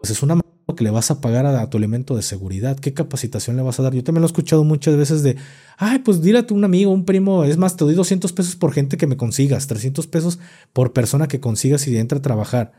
[0.00, 0.44] pues es una mano
[0.74, 2.78] que le vas a pagar a, tu elemento de seguridad.
[2.78, 3.94] ¿Qué capacitación le vas a dar?
[3.94, 5.36] Yo también lo he escuchado muchas veces de,
[5.76, 8.72] ay, pues dile a un amigo, un primo, es más, te doy 200 pesos por
[8.72, 10.38] gente que me consigas, 300 pesos
[10.72, 12.72] por persona que consigas y entra a trabajar.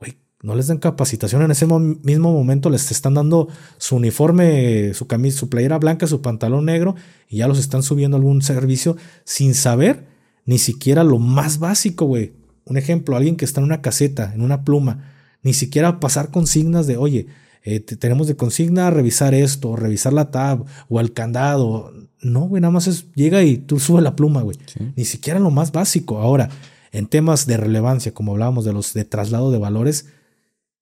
[0.00, 1.42] Güey, no les dan capacitación.
[1.42, 3.48] En ese mismo momento les están dando
[3.78, 6.96] su uniforme, su camisa, su playera blanca, su pantalón negro
[7.28, 10.06] y ya los están subiendo a algún servicio sin saber
[10.44, 12.32] ni siquiera lo más básico, güey.
[12.64, 15.15] Un ejemplo, alguien que está en una caseta, en una pluma
[15.46, 17.28] ni siquiera pasar consignas de, oye,
[17.62, 21.92] eh, tenemos de consigna revisar esto, revisar la tab o el candado.
[22.20, 24.58] No, güey, nada más es, llega y tú subes la pluma, güey.
[24.96, 26.18] Ni siquiera lo más básico.
[26.18, 26.48] Ahora,
[26.90, 30.06] en temas de relevancia, como hablábamos de los de traslado de valores,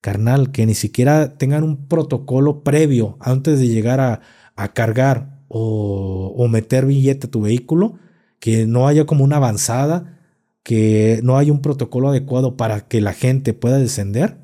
[0.01, 4.23] carnal, que ni siquiera tengan un protocolo previo antes de llegar a,
[4.57, 7.99] a cargar o, o, meter billete a tu vehículo,
[8.39, 10.21] que no haya como una avanzada,
[10.63, 14.43] que no haya un protocolo adecuado para que la gente pueda descender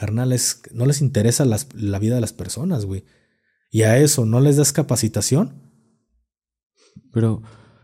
[0.00, 3.04] Carnales, no les interesa la vida de las personas, güey.
[3.70, 5.60] Y a eso, ¿no les das capacitación?
[7.12, 7.42] Pero,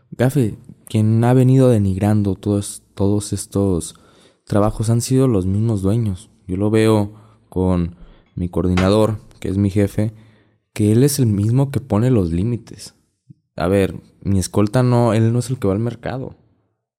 [0.09, 0.57] Gafe,
[0.87, 3.93] quien ha venido denigrando todos, todos estos
[4.45, 6.31] trabajos han sido los mismos dueños.
[6.47, 7.13] Yo lo veo
[7.49, 7.97] con
[8.33, 10.11] mi coordinador, que es mi jefe,
[10.73, 12.95] que él es el mismo que pone los límites.
[13.55, 16.35] A ver, mi escolta no, él no es el que va al mercado.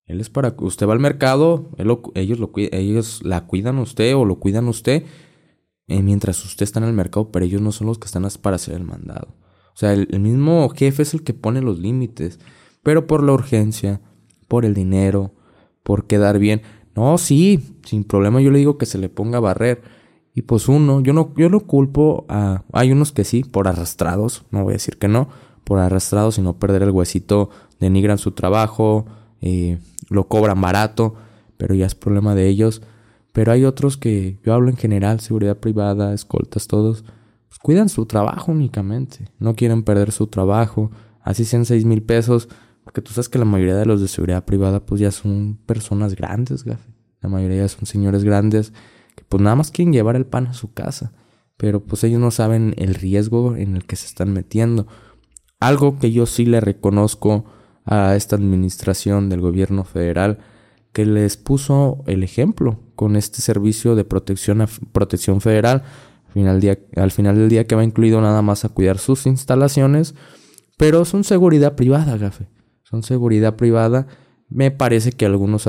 [0.08, 1.70] Él es para que usted va al mercado,
[2.14, 5.04] ellos, lo, ellos la cuidan a usted o lo cuidan a usted
[5.86, 8.56] eh, mientras usted está en el mercado, pero ellos no son los que están para
[8.56, 9.28] hacer el mandado.
[9.74, 12.40] O sea, el, mismo jefe es el que pone los límites.
[12.82, 14.00] Pero por la urgencia,
[14.48, 15.32] por el dinero,
[15.82, 16.62] por quedar bien.
[16.96, 19.82] No, sí, sin problema yo le digo que se le ponga a barrer.
[20.34, 22.64] Y pues uno, yo no, yo no culpo a...
[22.72, 25.28] Hay unos que sí, por arrastrados, no voy a decir que no,
[25.64, 29.06] por arrastrados y no perder el huesito, denigran su trabajo,
[29.40, 29.78] eh,
[30.08, 31.14] lo cobran barato,
[31.56, 32.82] pero ya es problema de ellos.
[33.32, 37.04] Pero hay otros que, yo hablo en general, seguridad privada, escoltas, todos,
[37.48, 40.90] pues cuidan su trabajo únicamente, no quieren perder su trabajo,
[41.22, 42.48] así sean seis mil pesos,
[42.84, 46.14] porque tú sabes que la mayoría de los de seguridad privada pues ya son personas
[46.14, 46.90] grandes, gafe.
[47.20, 48.72] La mayoría son señores grandes
[49.14, 51.12] que pues nada más quieren llevar el pan a su casa.
[51.56, 54.86] Pero pues ellos no saben el riesgo en el que se están metiendo.
[55.58, 57.44] Algo que yo sí le reconozco
[57.90, 60.38] a esta administración del gobierno federal
[60.92, 65.84] que les puso el ejemplo con este servicio de protección, protección federal.
[66.28, 70.14] Al final, del día que va incluido nada más a cuidar sus instalaciones,
[70.76, 72.48] pero son seguridad privada, gafe.
[72.82, 74.06] Son seguridad privada.
[74.48, 75.68] Me parece que algunos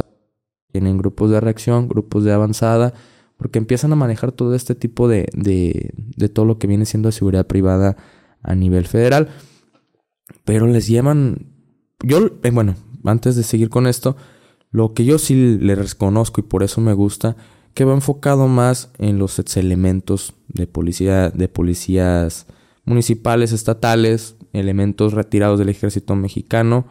[0.72, 2.94] tienen grupos de reacción, grupos de avanzada,
[3.38, 7.12] porque empiezan a manejar todo este tipo de, de, de todo lo que viene siendo
[7.12, 7.96] seguridad privada
[8.44, 9.30] a nivel federal.
[10.44, 11.59] Pero les llevan,
[12.04, 14.16] yo, eh, bueno, antes de seguir con esto,
[14.72, 17.36] lo que yo sí le reconozco y por eso me gusta,
[17.74, 22.48] que va enfocado más en los elementos de policía, de policías
[22.86, 26.88] municipales, estatales, elementos retirados del ejército mexicano,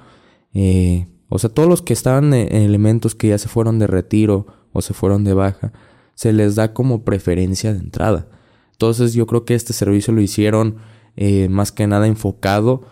[0.55, 4.47] eh, o sea, todos los que estaban en elementos que ya se fueron de retiro
[4.73, 5.73] o se fueron de baja,
[6.15, 8.29] se les da como preferencia de entrada.
[8.73, 10.77] Entonces yo creo que este servicio lo hicieron
[11.17, 12.83] eh, más que nada enfocado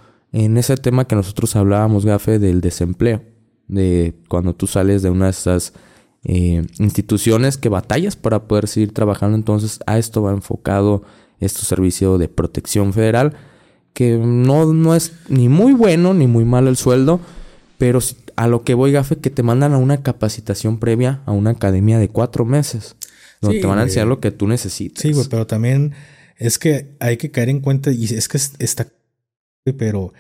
[0.45, 3.23] en ese tema que nosotros hablábamos, Gafe, del desempleo.
[3.69, 5.73] De cuando tú sales de una de esas
[6.25, 9.35] eh, instituciones que batallas para poder seguir trabajando.
[9.35, 11.03] Entonces a esto va enfocado
[11.41, 13.35] este servicio de protección federal,
[13.95, 17.19] que no, no es ni muy bueno ni muy malo el sueldo,
[17.79, 18.01] pero
[18.37, 21.99] a lo que voy, Gafe, que te mandan a una capacitación previa a una academia
[21.99, 22.97] de cuatro meses.
[23.41, 25.01] Donde te van a enseñar lo que tú necesitas.
[25.01, 25.93] Sí, güey, pero también
[26.37, 28.89] es que hay que caer en cuenta, y es que está,
[29.73, 30.13] pero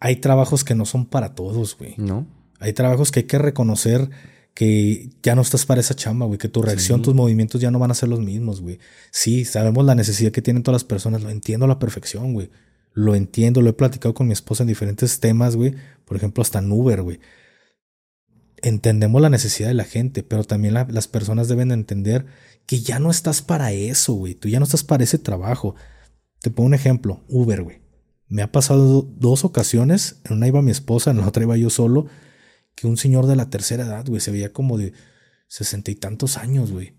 [0.00, 1.94] hay trabajos que no son para todos, güey.
[1.96, 2.26] No.
[2.60, 4.10] Hay trabajos que hay que reconocer
[4.54, 7.78] que ya no estás para esa chamba, güey, que tu reacción, tus movimientos ya no
[7.78, 8.78] van a ser los mismos, güey.
[9.10, 12.50] Sí, sabemos la necesidad que tienen todas las personas, lo entiendo a la perfección, güey.
[12.92, 15.74] Lo entiendo, lo he platicado con mi esposa en diferentes temas, güey.
[16.04, 17.20] Por ejemplo, hasta en Uber, güey.
[18.60, 22.26] Entendemos la necesidad de la gente, pero también las personas deben entender
[22.66, 24.34] que ya no estás para eso, güey.
[24.34, 25.74] Tú ya no estás para ese trabajo.
[26.40, 27.81] Te pongo un ejemplo, Uber, güey.
[28.32, 31.70] Me ha pasado dos ocasiones, en una iba mi esposa, en la otra iba yo
[31.70, 32.06] solo,
[32.74, 34.92] que un señor de la tercera edad, güey, se veía como de
[35.48, 36.94] sesenta y tantos años, güey.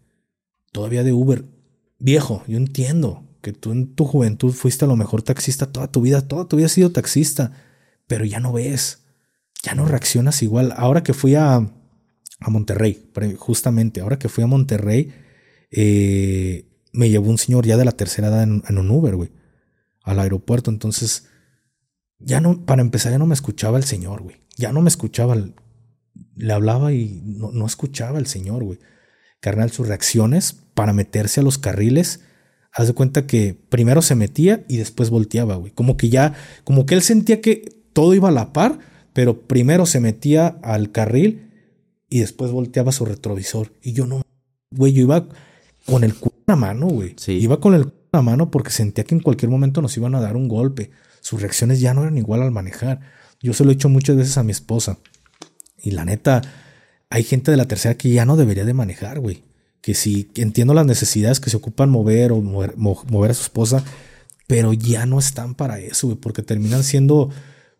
[0.72, 1.46] Todavía de Uber.
[2.00, 6.02] Viejo, yo entiendo que tú en tu juventud fuiste a lo mejor taxista toda tu
[6.02, 7.52] vida, toda tu vida has sido taxista,
[8.08, 9.04] pero ya no ves
[9.64, 10.74] ya no reaccionas igual.
[10.78, 15.12] Ahora que fui a, a Monterrey, justamente, ahora que fui a Monterrey,
[15.72, 19.32] eh, me llevó un señor ya de la tercera edad en, un Uber, güey,
[20.04, 20.70] al aeropuerto.
[20.70, 21.28] Entonces,
[22.20, 24.38] ya no, para empezar, ya no me escuchaba el señor, güey.
[24.56, 25.36] Ya no me escuchaba.
[26.36, 28.80] le hablaba y no, no escuchaba el señor, güey.
[29.40, 32.22] Carnal, sus reacciones para meterse a los carriles.
[32.72, 35.72] Haz de cuenta que primero se metía y después volteaba, güey.
[35.72, 38.80] Como que ya, como que él sentía que todo iba a la par
[39.14, 41.52] pero primero se metía al carril
[42.10, 43.72] y después volteaba su retrovisor.
[43.82, 44.22] Y yo no,
[44.72, 45.30] güey, yo iba
[45.86, 47.16] con el culo en la mano, güey.
[47.28, 50.36] Iba con el la mano porque sentía que en cualquier momento nos iban a dar
[50.36, 50.92] un golpe.
[51.20, 53.00] Sus reacciones ya no eran igual al manejar.
[53.42, 55.00] Yo se lo he dicho muchas veces a mi esposa.
[55.82, 56.42] Y la neta,
[57.10, 59.44] hay gente de la tercera que ya no debería de manejar, güey.
[59.82, 63.84] Que sí, entiendo las necesidades que se ocupan mover o mover, mover a su esposa,
[64.48, 67.30] pero ya no están para eso, güey, porque terminan siendo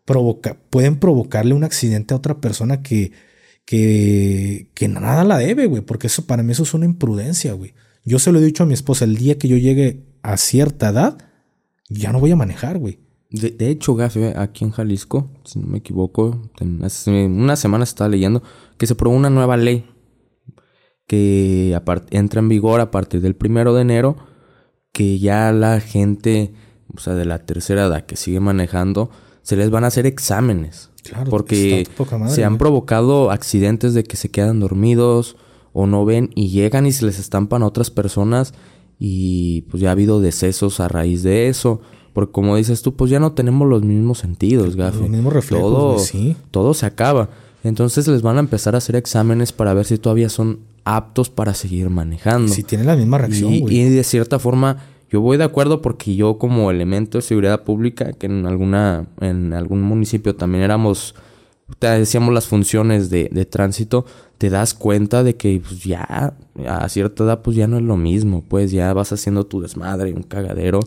[0.04, 3.12] provoca, pueden provocarle un accidente a otra persona que,
[3.64, 7.72] que, que nada la debe, güey, porque eso para mí eso es una imprudencia, güey.
[8.04, 10.88] Yo se lo he dicho a mi esposa, el día que yo llegue a cierta
[10.88, 11.18] edad,
[11.88, 12.98] ya no voy a manejar, güey.
[13.30, 16.50] De, hecho, Gafe, aquí en Jalisco, si no me equivoco,
[16.82, 18.42] hace una semana estaba leyendo
[18.78, 19.86] que se aprobó una nueva ley
[21.06, 21.78] que
[22.10, 24.16] entra en vigor a partir del primero de enero,
[24.92, 26.54] que ya la gente,
[26.96, 29.10] o sea, de la tercera edad que sigue manejando,
[29.42, 30.90] se les van a hacer exámenes.
[31.02, 31.86] Claro, porque
[32.28, 35.36] se han provocado accidentes de que se quedan dormidos
[35.74, 38.54] o no ven y llegan y se les estampan a otras personas
[39.06, 41.82] y pues ya ha habido decesos a raíz de eso.
[42.14, 45.00] Porque como dices tú, pues ya no tenemos los mismos sentidos, gafe.
[45.00, 46.36] Los mismos reflejos, todo, sí.
[46.50, 47.28] todo se acaba.
[47.64, 51.52] Entonces les van a empezar a hacer exámenes para ver si todavía son aptos para
[51.52, 52.50] seguir manejando.
[52.50, 54.78] Si tienen la misma reacción, y, y, de cierta forma,
[55.10, 59.52] Yo voy de acuerdo porque yo como elemento de seguridad pública, que en alguna, en
[59.52, 61.14] algún municipio también éramos,
[61.78, 64.04] te decíamos las funciones de, de tránsito,
[64.38, 66.34] te das cuenta de que pues, ya
[66.66, 70.12] a cierta edad pues ya no es lo mismo, pues ya vas haciendo tu desmadre,
[70.12, 70.80] un cagadero.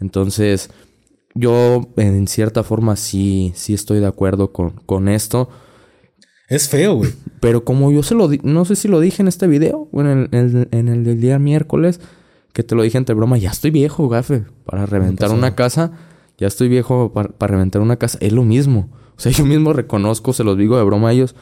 [0.00, 0.70] Entonces,
[1.34, 5.48] yo en cierta forma sí, sí estoy de acuerdo con, con esto.
[6.48, 7.12] Es feo, güey.
[7.40, 10.28] Pero como yo se lo no sé si lo dije en este video o en
[10.32, 12.00] el, en el del día miércoles,
[12.52, 15.92] que te lo dije entre broma, ya estoy viejo, gafe, para reventar una casa.
[16.38, 18.18] Ya estoy viejo para, reventar una casa.
[18.20, 18.88] Es lo mismo.
[19.20, 21.34] O sea, yo mismo reconozco, se los digo de broma a ellos,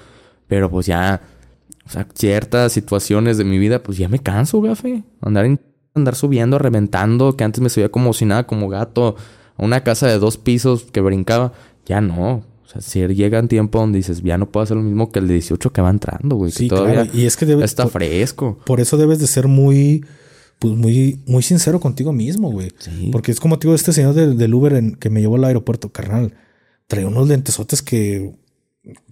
[0.49, 1.23] pero pues ya,
[1.87, 5.05] o sea, ciertas situaciones de mi vida, pues ya me canso, gafe.
[5.21, 5.61] Andar,
[5.95, 9.15] andar subiendo, reventando, que antes me subía como si nada, como gato,
[9.57, 11.53] a una casa de dos pisos que brincaba.
[11.87, 12.43] Ya no.
[12.65, 15.21] O sea, si llega un tiempo donde dices, ya no puedo hacer lo mismo que
[15.21, 16.51] el de 18 que va entrando, güey.
[16.51, 18.59] Sí, todavía Y es que debe, está fresco.
[18.67, 20.05] Por eso debes de ser muy,
[20.59, 22.73] pues muy, muy sincero contigo mismo, güey.
[22.81, 23.11] Sí.
[23.13, 25.91] Porque es como te digo, este señor del, Uber en, que me llevó al aeropuerto,
[25.91, 26.35] carnal,
[26.89, 28.35] traía unos lentesotes que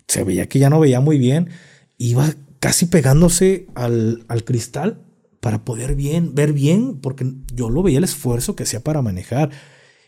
[0.08, 1.50] se veía que ya no veía muy bien.
[1.98, 5.02] Iba casi pegándose al, al cristal
[5.40, 9.50] para poder bien, ver bien, porque yo lo veía el esfuerzo que hacía para manejar.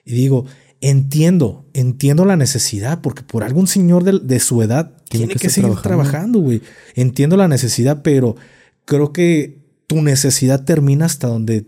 [0.05, 0.47] Y digo,
[0.81, 6.41] entiendo, entiendo la necesidad, porque por algún señor de, su edad tiene, que, seguir trabajando,
[6.41, 6.63] güey.
[6.95, 8.37] Entiendo la necesidad, pero
[8.85, 11.67] creo que tu necesidad termina hasta donde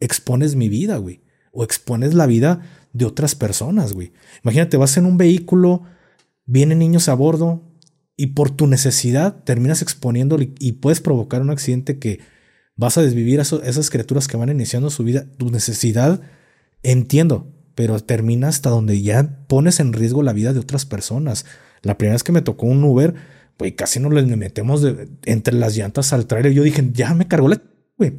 [0.00, 1.20] expones mi vida, güey.
[1.52, 2.62] O expones la vida
[2.92, 4.12] de otras personas, güey.
[4.42, 5.82] Imagínate, vas en un vehículo,
[6.44, 7.62] vienen niños a bordo
[8.16, 12.20] y por tu necesidad terminas exponiéndolo y, puedes provocar un accidente que
[12.76, 15.26] vas a desvivir a esas criaturas que van iniciando su vida.
[15.38, 16.20] Tu necesidad,
[16.82, 21.46] entiendo, pero termina hasta donde ya pones en riesgo la vida de otras personas.
[21.82, 23.14] La primera vez que me tocó un Uber,
[23.56, 24.86] pues casi nos le metemos
[25.24, 26.52] entre las llantas al trailer.
[26.52, 27.62] Yo dije, ya me cargó la...
[27.96, 28.14] Güey.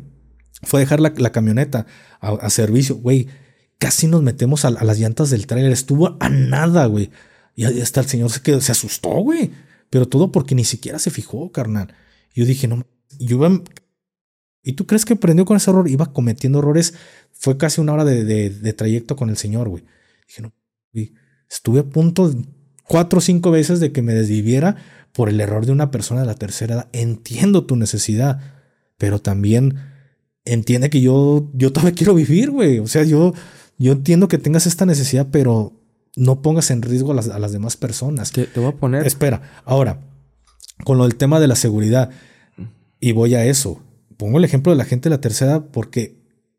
[0.63, 1.85] Fue dejar la, camioneta
[2.21, 3.27] a, servicio, güey.
[3.83, 5.73] Casi nos metemos a, las llantas del trailer.
[5.73, 7.09] Estuvo a nada, güey.
[7.53, 9.51] Y hasta el señor se quedó, se asustó, güey.
[9.89, 11.93] Pero todo porque ni siquiera se fijó, carnal.
[12.33, 12.87] Yo dije, no,
[13.19, 13.61] yo iba
[14.63, 15.89] ¿Y tú crees que aprendió con ese error?
[15.89, 16.93] Iba cometiendo errores.
[17.33, 19.83] Fue casi una hora de, trayecto con el Señor, güey.
[20.29, 20.53] Dije, no,
[20.93, 21.13] güey.
[21.51, 22.33] Estuve a punto
[22.87, 24.77] cuatro o cinco veces de que me desviviera
[25.11, 26.89] por el error de una persona de la tercera edad.
[26.93, 28.39] Entiendo tu necesidad,
[28.97, 29.75] pero también
[30.45, 32.79] entiende que yo, yo todavía quiero vivir, güey.
[32.79, 33.33] O sea, yo,
[33.83, 35.73] yo entiendo que tengas esta necesidad, pero
[36.15, 38.31] no pongas en riesgo a las, a las demás personas.
[38.31, 39.05] Te, te voy a poner.
[39.05, 40.01] Espera, ahora,
[40.83, 42.09] con lo del tema de la seguridad,
[42.99, 43.81] y voy a eso
[44.23, 46.15] pongo el ejemplo de la gente de la tercera porque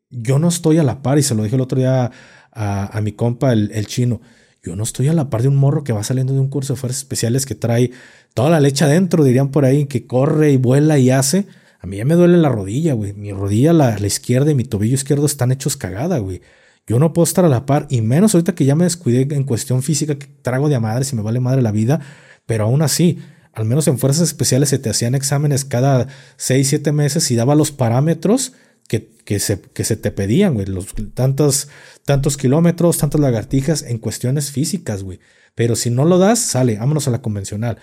[0.09, 2.11] yo no estoy a la par, y se lo dije el otro día
[2.51, 4.21] a, mi compa, el, chino.
[4.63, 6.73] Yo no estoy a la par de un morro que va saliendo de un curso
[6.73, 7.91] de fuerzas especiales que trae
[8.33, 11.47] toda la leche adentro, dirían por ahí, que corre y vuela y hace.
[11.79, 13.13] A mí ya me duele la rodilla, güey.
[13.13, 16.41] Mi rodilla, la, la izquierda y mi tobillo izquierdo están hechos cagada, güey.
[16.87, 19.43] Yo no puedo estar a la par, y menos ahorita que ya me descuidé en
[19.43, 21.99] cuestión física, que trago de a madre si me vale madre la vida,
[22.45, 23.19] pero aún así,
[23.53, 26.07] al menos en fuerzas especiales se te hacían exámenes cada
[26.37, 28.53] 6, 7 meses y daba los parámetros
[28.87, 30.67] que, que, se, que se te pedían, güey.
[30.67, 31.69] Los, tantos,
[32.03, 35.19] tantos kilómetros, tantas lagartijas en cuestiones físicas, güey.
[35.55, 37.77] Pero si no lo das, sale, vámonos a la convencional.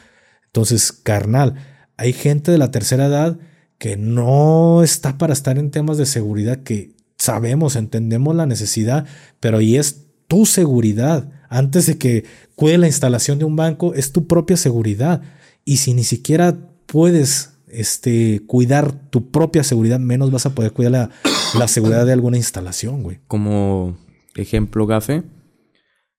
[0.46, 1.54] Entonces, carnal,
[1.96, 3.38] hay gente de la tercera edad
[3.78, 6.92] que no está para estar en temas de seguridad que
[7.22, 9.06] sabemos, entendemos la necesidad,
[9.38, 11.30] pero ahí es tu seguridad.
[11.48, 12.24] Antes de que
[12.56, 15.22] cuide la instalación de un banco, es tu propia seguridad.
[15.64, 16.56] Y si ni siquiera
[16.86, 21.10] puedes este, cuidar tu propia seguridad, menos vas a poder cuidar
[21.56, 23.20] la, seguridad de alguna instalación, güey.
[23.28, 23.96] Como
[24.34, 25.22] ejemplo, Gafe,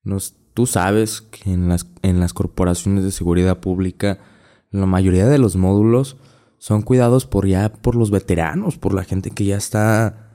[0.04, 4.20] nos, tú sabes que en las, en las corporaciones de seguridad pública,
[4.72, 6.16] la mayoría de los módulos
[6.60, 10.33] son cuidados por ya por los veteranos, por la gente que ya está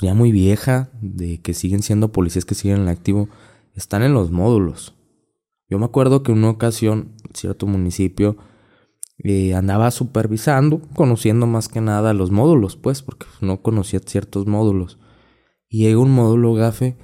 [0.00, 3.28] ya muy vieja, de que siguen siendo policías que siguen en activo,
[3.74, 4.94] están en los módulos.
[5.68, 8.36] Yo me acuerdo que en una ocasión, cierto municipio,
[9.18, 14.98] eh, andaba supervisando, conociendo más que nada los módulos, pues, porque no conocía ciertos módulos.
[15.68, 16.96] Y llega un módulo gafe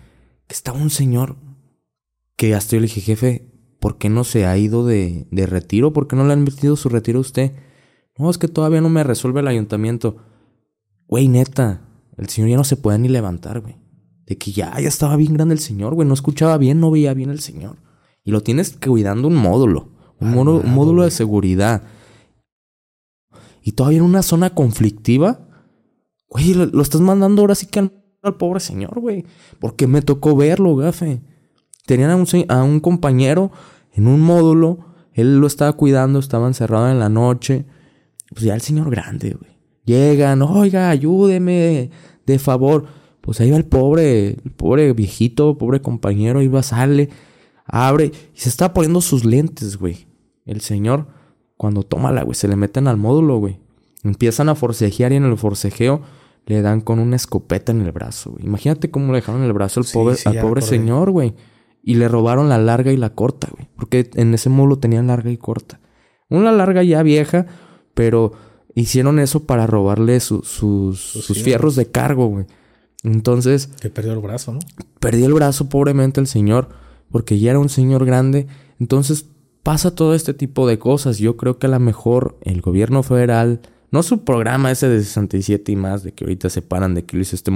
[0.48, 1.36] que estaba un señor
[2.36, 5.92] que hasta yo le dije, jefe, ¿por qué no se ha ido de, de retiro?
[5.92, 7.52] ¿Por qué no le han metido su retiro a usted?
[8.18, 10.16] No, es que todavía no me resuelve el ayuntamiento.
[11.06, 11.82] Güey, neta,
[12.16, 13.76] el señor ya no se puede ni levantar, güey.
[14.26, 16.08] De que ya, ya estaba bien grande el señor, güey.
[16.08, 17.76] No escuchaba bien, no veía bien el señor.
[18.24, 19.92] Y lo tienes cuidando un módulo.
[20.18, 21.82] Un, módulo, de seguridad.
[23.62, 25.46] Y todavía en una zona conflictiva.
[26.28, 27.92] Güey, lo, estás mandando ahora sí que al,
[28.38, 29.24] pobre señor, güey.
[29.60, 31.22] Porque me tocó verlo, gafe.
[31.84, 33.52] Tenían a un, a un compañero
[33.92, 34.78] en un módulo.
[35.12, 37.66] Él lo estaba cuidando, estaba encerrado en la noche.
[38.30, 39.55] Pues ya el señor grande, güey.
[39.86, 41.90] Llegan, oiga, ayúdeme,
[42.26, 42.84] de favor.
[43.20, 47.08] Pues ahí va el pobre, el pobre viejito, pobre compañero, iba, sale,
[47.64, 50.06] abre y se está poniendo sus lentes, güey.
[50.44, 51.06] El señor,
[51.56, 53.58] cuando toma la, güey, se le meten al módulo, güey.
[54.04, 56.02] Empiezan a forcejear y en el forcejeo
[56.46, 58.44] le dan con una escopeta en el brazo, güey.
[58.44, 61.34] Imagínate cómo le dejaron el brazo al pobre, al pobre señor, güey.
[61.82, 63.68] Y le robaron la larga y la corta, güey.
[63.76, 65.80] Porque en ese módulo tenían larga y corta.
[66.28, 67.46] Una larga ya vieja,
[67.94, 68.32] pero
[68.76, 72.46] hicieron eso para robarle sus, sus fierros de cargo, güey.
[73.02, 73.68] Entonces...
[73.80, 74.60] Que perdió el brazo, ¿no?
[75.00, 76.68] Perdió el brazo pobremente el señor,
[77.10, 78.46] porque ya era un señor grande.
[78.78, 79.26] Entonces
[79.62, 81.18] pasa todo este tipo de cosas.
[81.18, 85.72] Yo creo que a lo mejor el gobierno federal, no su programa ese de 67
[85.72, 87.50] y más, de que ahorita se paran de que lo hizo este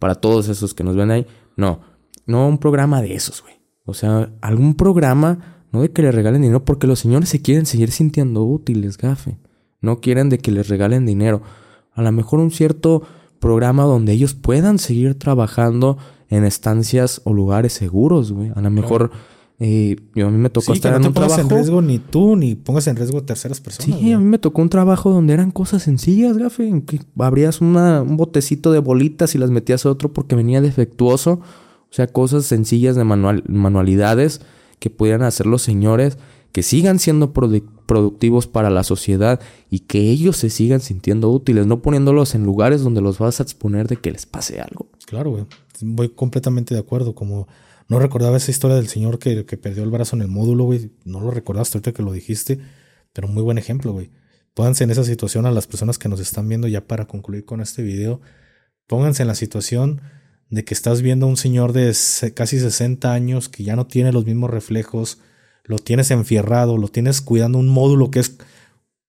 [0.00, 1.26] para todos esos que nos ven ahí.
[1.56, 1.80] No,
[2.26, 3.54] no un programa de esos, güey.
[3.84, 7.64] O sea, algún programa, no de que le regalen dinero, porque los señores se quieren
[7.64, 9.38] seguir sintiendo útiles, gafe.
[9.84, 11.42] No quieren de que les regalen dinero.
[11.92, 13.02] A lo mejor un cierto
[13.38, 15.98] programa donde ellos puedan seguir trabajando
[16.30, 18.50] en estancias o lugares seguros, güey.
[18.54, 19.10] A lo mejor
[19.60, 21.50] eh, yo a mí me tocó estar que no en te un pongas trabajo.
[21.50, 24.00] en riesgo ni tú ni pongas en riesgo terceras personas.
[24.00, 26.82] Sí, a mí me tocó un trabajo donde eran cosas sencillas, gafe.
[26.86, 31.32] Que abrías una, un botecito de bolitas y las metías a otro porque venía defectuoso.
[31.32, 34.40] O sea, cosas sencillas de manual, manualidades
[34.80, 36.18] que pudieran hacer los señores
[36.54, 39.40] que sigan siendo productivos para la sociedad
[39.70, 43.42] y que ellos se sigan sintiendo útiles, no poniéndolos en lugares donde los vas a
[43.42, 44.88] exponer de que les pase algo.
[45.04, 45.46] Claro, güey.
[45.80, 47.16] Voy completamente de acuerdo.
[47.16, 47.48] Como
[47.88, 50.92] no recordaba esa historia del señor que, que perdió el brazo en el módulo, güey.
[51.04, 52.60] No lo recordaste ahorita que lo dijiste,
[53.12, 54.12] pero muy buen ejemplo, güey.
[54.54, 57.62] Pónganse en esa situación a las personas que nos están viendo ya para concluir con
[57.62, 58.20] este video.
[58.86, 60.02] Pónganse en la situación
[60.50, 61.92] de que estás viendo a un señor de
[62.32, 65.18] casi 60 años que ya no tiene los mismos reflejos,
[65.64, 68.36] lo tienes enfierrado, lo tienes cuidando un módulo que es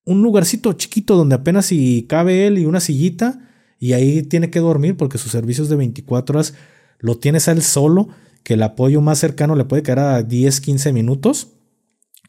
[0.04, 3.40] un lugarcito chiquito donde apenas si cabe él y una sillita
[3.78, 6.54] y ahí tiene que dormir porque sus servicios de 24 horas
[6.98, 8.08] lo tienes a él solo,
[8.42, 11.48] que el apoyo más cercano le puede quedar a 10, 15 minutos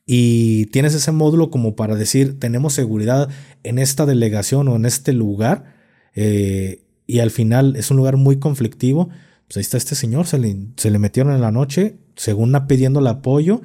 [0.05, 3.29] y tienes ese módulo como para decir tenemos seguridad
[3.63, 5.75] en esta delegación o en este lugar
[6.15, 9.09] eh, y al final es un lugar muy conflictivo.
[9.47, 12.99] Pues ahí está este señor, se le, se le metieron en la noche, según pidiendo
[12.99, 13.61] el apoyo.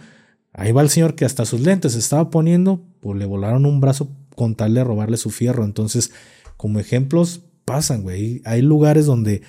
[0.52, 4.10] Ahí va el señor que hasta sus lentes estaba poniendo, pues le volaron un brazo
[4.34, 5.64] con tal de robarle su fierro.
[5.64, 6.12] Entonces,
[6.56, 8.42] como ejemplos, pasan, güey.
[8.44, 9.42] Hay lugares donde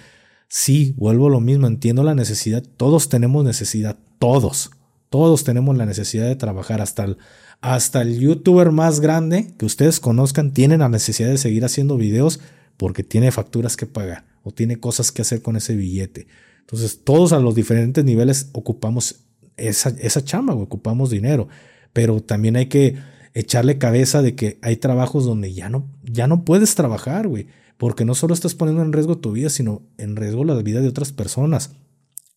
[0.47, 2.63] sí, vuelvo lo mismo, entiendo la necesidad.
[2.77, 4.71] Todos tenemos necesidad, todos.
[5.09, 6.81] Todos tenemos la necesidad de trabajar.
[6.81, 7.17] Hasta el,
[7.61, 12.39] hasta el youtuber más grande que ustedes conozcan tiene la necesidad de seguir haciendo videos
[12.77, 16.27] porque tiene facturas que pagar o tiene cosas que hacer con ese billete.
[16.61, 19.23] Entonces, todos a los diferentes niveles ocupamos
[19.57, 21.47] esa, esa chamba, ocupamos dinero.
[21.93, 22.97] Pero también hay que
[23.33, 27.47] echarle cabeza de que hay trabajos donde ya no, ya no puedes trabajar, güey.
[27.77, 30.87] Porque no solo estás poniendo en riesgo tu vida, sino en riesgo la vida de
[30.87, 31.71] otras personas.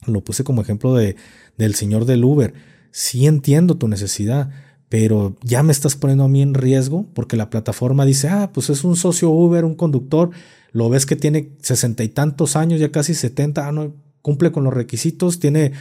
[0.07, 1.17] Lo puse como ejemplo de,
[1.57, 2.55] del señor del Uber.
[2.91, 4.51] Sí entiendo tu necesidad,
[4.89, 8.71] pero ya me estás poniendo a mí en riesgo porque la plataforma dice, ah, pues
[8.71, 10.31] es un socio Uber, un conductor,
[10.73, 14.65] lo ves que tiene sesenta y tantos años, ya casi setenta, ah, no, cumple con
[14.65, 15.73] los requisitos, tiene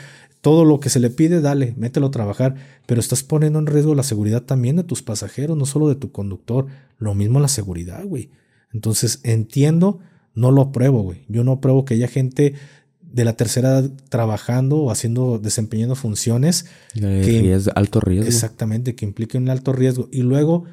[0.46, 2.54] todo lo que se le pide, dale, mételo a trabajar,
[2.86, 6.12] pero estás poniendo en riesgo la seguridad también de tus pasajeros, no solo de tu
[6.12, 6.68] conductor,
[7.00, 8.30] lo mismo la seguridad, güey.
[8.72, 10.02] Entonces entiendo,
[10.36, 11.26] no lo apruebo, güey.
[11.30, 12.54] Yo no apruebo que haya gente
[13.02, 16.68] de la tercera edad trabajando o haciendo, desempeñando funciones.
[16.94, 18.28] De que, riesgo, alto riesgo.
[18.28, 20.10] Exactamente, que impliquen un alto riesgo.
[20.12, 20.66] Y luego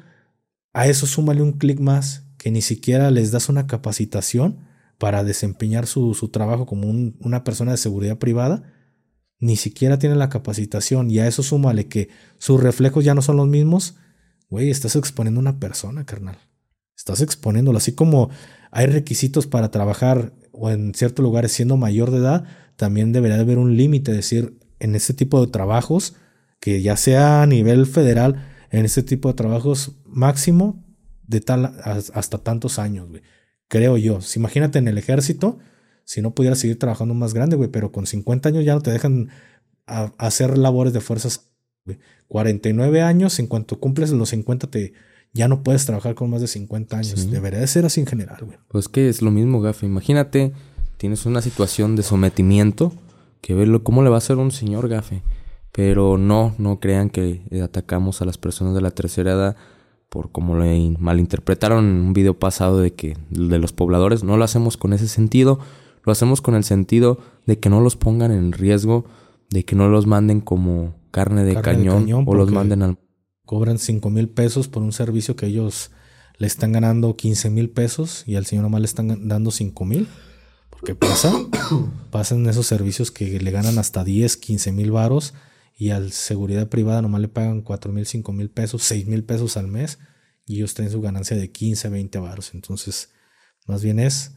[0.73, 4.59] a eso súmale un clic más, que ni siquiera les das una capacitación
[4.99, 8.71] para desempeñar su, su trabajo como un, una persona de seguridad privada.
[9.43, 11.11] Ni siquiera tienen la capacitación.
[11.11, 12.07] Y a eso súmale que
[12.37, 13.95] sus reflejos ya no son los mismos.
[14.49, 16.37] Güey, estás exponiendo a una persona, carnal.
[16.95, 17.77] Estás exponiéndolo.
[17.77, 18.29] Así como
[18.71, 22.45] hay requisitos para trabajar o en ciertos lugares siendo mayor de edad,
[22.77, 26.15] también debería haber un límite, decir, en este tipo de trabajos,
[26.61, 30.85] que ya sea a nivel federal, en este tipo de trabajos máximo
[31.27, 33.23] de tal hasta tantos años, güey.
[33.67, 34.21] Creo yo.
[34.21, 35.59] Si imagínate en el ejército,
[36.03, 38.91] si no pudieras seguir trabajando más grande, güey, pero con 50 años ya no te
[38.91, 39.29] dejan
[39.87, 41.49] a, a hacer labores de fuerzas.
[41.85, 41.99] Güey.
[42.27, 44.93] 49 años, en cuanto cumples los 50 te
[45.33, 47.19] ya no puedes trabajar con más de 50 años.
[47.19, 47.27] Sí.
[47.27, 48.57] Debería de ser así en general, güey.
[48.67, 49.85] Pues que es lo mismo, Gafe.
[49.85, 50.53] Imagínate,
[50.97, 52.93] tienes una situación de sometimiento
[53.41, 55.21] que verlo, ¿cómo le va a hacer un señor Gafe?
[55.71, 59.57] Pero no, no crean que atacamos a las personas de la tercera edad
[60.07, 60.65] por como lo
[60.99, 64.23] malinterpretaron en un video pasado de que de los pobladores.
[64.23, 65.59] No lo hacemos con ese sentido,
[66.03, 69.05] lo hacemos con el sentido de que no los pongan en riesgo,
[69.49, 72.81] de que no los manden como carne de carne cañón, de cañón o los manden
[72.81, 72.97] al
[73.45, 75.91] cobran 5 mil pesos por un servicio que ellos
[76.37, 80.07] le están ganando 15 mil pesos y al señor nomás le están dando 5 mil.
[80.69, 81.31] Porque pasa,
[82.11, 85.33] pasan esos servicios que le ganan hasta 10, 15 mil varos
[85.77, 89.57] y al seguridad privada nomás le pagan 4 mil, 5 mil pesos, 6 mil pesos
[89.57, 89.99] al mes
[90.45, 92.53] y ellos tienen su ganancia de 15, 20 varos.
[92.53, 93.11] Entonces,
[93.67, 94.35] más bien es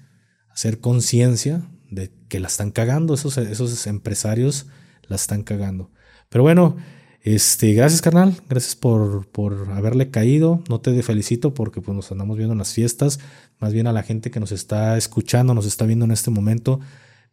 [0.57, 4.65] hacer conciencia de que la están cagando, esos, esos empresarios
[5.07, 5.91] la están cagando.
[6.31, 6.77] Pero bueno,
[7.21, 12.39] este, gracias carnal, gracias por, por haberle caído, no te felicito porque pues nos andamos
[12.39, 13.21] viendo en las fiestas,
[13.59, 16.81] más bien a la gente que nos está escuchando, nos está viendo en este momento,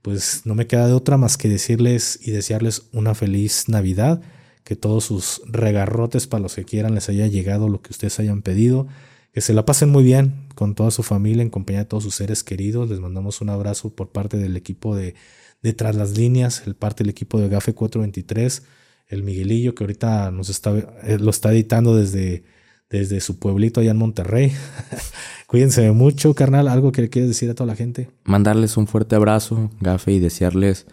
[0.02, 4.22] pues no me queda de otra más que decirles y desearles una feliz Navidad,
[4.66, 8.42] que todos sus regarrotes para los que quieran les haya llegado lo que ustedes hayan
[8.42, 8.88] pedido,
[9.34, 12.16] que se la pasen muy bien con toda su familia, en compañía de todos sus
[12.16, 15.16] seres queridos, les mandamos un abrazo por parte del equipo de,
[15.64, 18.64] de Tras las Líneas, el parte del equipo de GAFE 423,
[19.08, 22.44] el Miguelillo que ahorita nos está, eh, lo está editando desde,
[22.92, 24.52] desde su pueblito allá en Monterrey.
[25.48, 26.68] Cuídense mucho, carnal.
[26.68, 28.10] ¿Algo que le quieres decir a toda la gente?
[28.24, 30.86] Mandarles un fuerte abrazo, Gafe, y desearles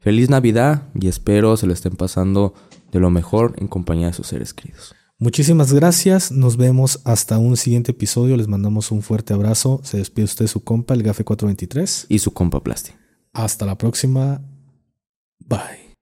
[0.00, 2.54] feliz Navidad y espero se lo estén pasando
[2.92, 4.94] de lo mejor en compañía de sus seres queridos.
[5.18, 6.32] Muchísimas gracias.
[6.32, 8.36] Nos vemos hasta un siguiente episodio.
[8.36, 9.80] Les mandamos un fuerte abrazo.
[9.84, 12.06] Se despide usted su compa, el Gafe 423.
[12.08, 12.92] Y su compa Plasti.
[13.32, 14.42] Hasta la próxima.
[15.40, 15.83] Bye.